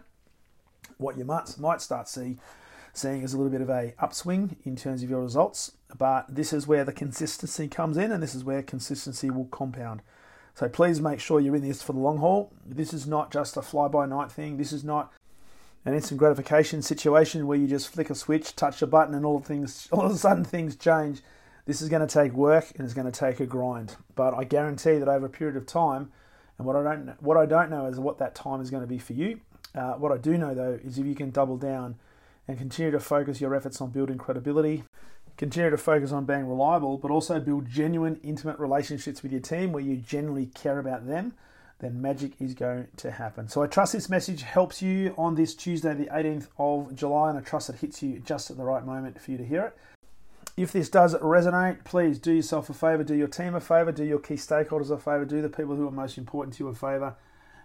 What 0.98 1.16
you 1.16 1.24
might 1.24 1.58
might 1.58 1.80
start 1.80 2.08
see 2.08 2.38
seeing 2.92 3.22
is 3.22 3.32
a 3.32 3.36
little 3.36 3.52
bit 3.52 3.60
of 3.60 3.70
a 3.70 3.94
upswing 3.98 4.56
in 4.64 4.76
terms 4.76 5.02
of 5.02 5.10
your 5.10 5.22
results, 5.22 5.72
but 5.96 6.26
this 6.28 6.52
is 6.52 6.66
where 6.66 6.84
the 6.84 6.92
consistency 6.92 7.68
comes 7.68 7.96
in, 7.96 8.10
and 8.10 8.22
this 8.22 8.34
is 8.34 8.44
where 8.44 8.62
consistency 8.62 9.30
will 9.30 9.46
compound. 9.46 10.02
So 10.54 10.68
please 10.68 11.00
make 11.00 11.20
sure 11.20 11.38
you're 11.38 11.54
in 11.54 11.66
this 11.66 11.82
for 11.82 11.92
the 11.92 12.00
long 12.00 12.18
haul. 12.18 12.52
This 12.66 12.92
is 12.92 13.06
not 13.06 13.30
just 13.30 13.56
a 13.56 13.62
fly 13.62 13.86
by 13.86 14.06
night 14.06 14.32
thing. 14.32 14.56
This 14.56 14.72
is 14.72 14.82
not 14.82 15.12
an 15.84 15.94
instant 15.94 16.18
gratification 16.18 16.82
situation 16.82 17.46
where 17.46 17.56
you 17.56 17.68
just 17.68 17.88
flick 17.88 18.10
a 18.10 18.14
switch, 18.14 18.56
touch 18.56 18.82
a 18.82 18.86
button, 18.86 19.14
and 19.14 19.24
all 19.24 19.38
things 19.38 19.88
all 19.92 20.06
of 20.06 20.12
a 20.12 20.16
sudden 20.16 20.44
things 20.44 20.74
change. 20.74 21.22
This 21.68 21.82
is 21.82 21.90
going 21.90 22.00
to 22.00 22.06
take 22.06 22.32
work 22.32 22.72
and 22.76 22.86
it's 22.86 22.94
going 22.94 23.12
to 23.12 23.12
take 23.12 23.40
a 23.40 23.46
grind. 23.46 23.96
But 24.14 24.32
I 24.32 24.44
guarantee 24.44 24.96
that 24.96 25.06
over 25.06 25.26
a 25.26 25.28
period 25.28 25.54
of 25.54 25.66
time, 25.66 26.10
and 26.56 26.66
what 26.66 26.76
I 26.76 26.82
don't 26.82 27.22
what 27.22 27.36
I 27.36 27.44
don't 27.44 27.68
know 27.68 27.84
is 27.84 28.00
what 28.00 28.16
that 28.18 28.34
time 28.34 28.62
is 28.62 28.70
going 28.70 28.82
to 28.82 28.86
be 28.86 28.98
for 28.98 29.12
you. 29.12 29.40
Uh, 29.74 29.92
what 29.92 30.10
I 30.10 30.16
do 30.16 30.38
know 30.38 30.54
though 30.54 30.80
is 30.82 30.96
if 30.98 31.04
you 31.04 31.14
can 31.14 31.30
double 31.30 31.58
down 31.58 31.96
and 32.48 32.56
continue 32.56 32.90
to 32.90 32.98
focus 32.98 33.38
your 33.38 33.54
efforts 33.54 33.82
on 33.82 33.90
building 33.90 34.16
credibility, 34.16 34.84
continue 35.36 35.68
to 35.68 35.76
focus 35.76 36.10
on 36.10 36.24
being 36.24 36.48
reliable, 36.48 36.96
but 36.96 37.10
also 37.10 37.38
build 37.38 37.68
genuine, 37.68 38.18
intimate 38.22 38.58
relationships 38.58 39.22
with 39.22 39.30
your 39.30 39.42
team 39.42 39.70
where 39.70 39.82
you 39.82 39.96
genuinely 39.96 40.46
care 40.46 40.78
about 40.78 41.06
them, 41.06 41.34
then 41.80 42.00
magic 42.00 42.32
is 42.40 42.54
going 42.54 42.88
to 42.96 43.10
happen. 43.10 43.46
So 43.46 43.62
I 43.62 43.66
trust 43.66 43.92
this 43.92 44.08
message 44.08 44.40
helps 44.40 44.80
you 44.80 45.14
on 45.18 45.34
this 45.34 45.54
Tuesday, 45.54 45.92
the 45.92 46.06
18th 46.06 46.48
of 46.56 46.94
July, 46.94 47.28
and 47.28 47.38
I 47.38 47.42
trust 47.42 47.68
it 47.68 47.76
hits 47.76 48.02
you 48.02 48.20
just 48.20 48.50
at 48.50 48.56
the 48.56 48.64
right 48.64 48.86
moment 48.86 49.20
for 49.20 49.32
you 49.32 49.36
to 49.36 49.44
hear 49.44 49.64
it. 49.64 49.76
If 50.58 50.72
this 50.72 50.88
does 50.88 51.14
resonate, 51.14 51.84
please 51.84 52.18
do 52.18 52.32
yourself 52.32 52.68
a 52.68 52.74
favor, 52.74 53.04
do 53.04 53.14
your 53.14 53.28
team 53.28 53.54
a 53.54 53.60
favor, 53.60 53.92
do 53.92 54.02
your 54.02 54.18
key 54.18 54.34
stakeholders 54.34 54.90
a 54.90 54.98
favor, 54.98 55.24
do 55.24 55.40
the 55.40 55.48
people 55.48 55.76
who 55.76 55.86
are 55.86 55.92
most 55.92 56.18
important 56.18 56.56
to 56.56 56.64
you 56.64 56.68
a 56.68 56.74
favor, 56.74 57.14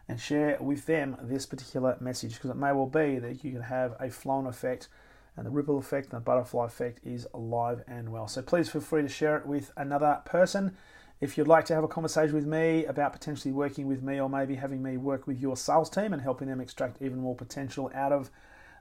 and 0.07 0.19
share 0.19 0.59
with 0.61 0.85
them 0.85 1.17
this 1.19 1.47
particular 1.47 1.97
message 1.99 2.35
because 2.35 2.51
it 2.51 2.55
may 2.55 2.71
well 2.71 2.85
be 2.85 3.17
that 3.17 3.43
you 3.43 3.51
can 3.51 3.63
have 3.63 3.95
a 3.99 4.11
flow 4.11 4.45
effect 4.45 4.89
and 5.35 5.43
the 5.43 5.49
ripple 5.49 5.79
effect 5.79 6.13
and 6.13 6.21
the 6.21 6.23
butterfly 6.23 6.67
effect 6.67 6.99
is 7.03 7.25
alive 7.33 7.81
and 7.87 8.11
well. 8.11 8.27
So 8.27 8.43
please 8.43 8.69
feel 8.69 8.81
free 8.81 9.01
to 9.01 9.09
share 9.09 9.37
it 9.37 9.47
with 9.47 9.71
another 9.75 10.21
person. 10.23 10.77
If 11.19 11.35
you'd 11.35 11.47
like 11.47 11.65
to 11.65 11.73
have 11.73 11.83
a 11.83 11.87
conversation 11.87 12.35
with 12.35 12.45
me 12.45 12.85
about 12.85 13.13
potentially 13.13 13.53
working 13.53 13.87
with 13.87 14.03
me 14.03 14.21
or 14.21 14.29
maybe 14.29 14.53
having 14.53 14.83
me 14.83 14.97
work 14.97 15.25
with 15.25 15.39
your 15.39 15.57
sales 15.57 15.89
team 15.89 16.13
and 16.13 16.21
helping 16.21 16.47
them 16.47 16.61
extract 16.61 17.01
even 17.01 17.17
more 17.17 17.33
potential 17.33 17.89
out 17.95 18.11
of 18.11 18.29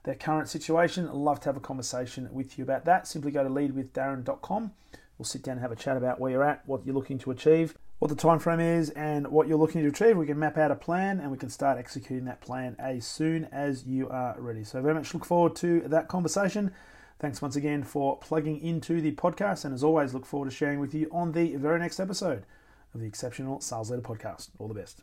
their 0.04 0.14
current 0.14 0.48
situation. 0.48 1.08
I'd 1.08 1.14
love 1.14 1.40
to 1.40 1.48
have 1.48 1.56
a 1.56 1.60
conversation 1.60 2.28
with 2.32 2.58
you 2.58 2.64
about 2.64 2.84
that. 2.86 3.06
Simply 3.06 3.30
go 3.30 3.42
to 3.42 3.50
leadwithdarren.com. 3.50 4.72
We'll 5.18 5.26
sit 5.26 5.42
down 5.42 5.52
and 5.52 5.62
have 5.62 5.72
a 5.72 5.76
chat 5.76 5.96
about 5.96 6.20
where 6.20 6.32
you're 6.32 6.42
at, 6.42 6.66
what 6.66 6.84
you're 6.84 6.94
looking 6.94 7.18
to 7.18 7.30
achieve, 7.30 7.76
what 7.98 8.08
the 8.08 8.16
time 8.16 8.38
frame 8.38 8.60
is, 8.60 8.90
and 8.90 9.28
what 9.28 9.46
you're 9.46 9.58
looking 9.58 9.82
to 9.82 9.88
achieve. 9.88 10.16
We 10.16 10.26
can 10.26 10.38
map 10.38 10.58
out 10.58 10.70
a 10.70 10.74
plan 10.74 11.20
and 11.20 11.30
we 11.30 11.38
can 11.38 11.50
start 11.50 11.78
executing 11.78 12.24
that 12.24 12.40
plan 12.40 12.74
as 12.78 13.06
soon 13.06 13.44
as 13.52 13.86
you 13.86 14.08
are 14.08 14.34
ready. 14.38 14.64
So 14.64 14.82
very 14.82 14.94
much 14.94 15.14
look 15.14 15.24
forward 15.24 15.54
to 15.56 15.82
that 15.82 16.08
conversation. 16.08 16.72
Thanks 17.20 17.40
once 17.40 17.54
again 17.54 17.84
for 17.84 18.18
plugging 18.18 18.60
into 18.60 19.00
the 19.00 19.12
podcast, 19.12 19.64
and 19.64 19.72
as 19.72 19.84
always, 19.84 20.12
look 20.12 20.26
forward 20.26 20.50
to 20.50 20.56
sharing 20.56 20.80
with 20.80 20.92
you 20.92 21.08
on 21.12 21.30
the 21.30 21.54
very 21.54 21.78
next 21.78 22.00
episode 22.00 22.44
of 22.94 23.00
the 23.00 23.06
Exceptional 23.06 23.60
Sales 23.60 23.92
Leader 23.92 24.02
Podcast. 24.02 24.48
All 24.58 24.66
the 24.66 24.74
best. 24.74 25.02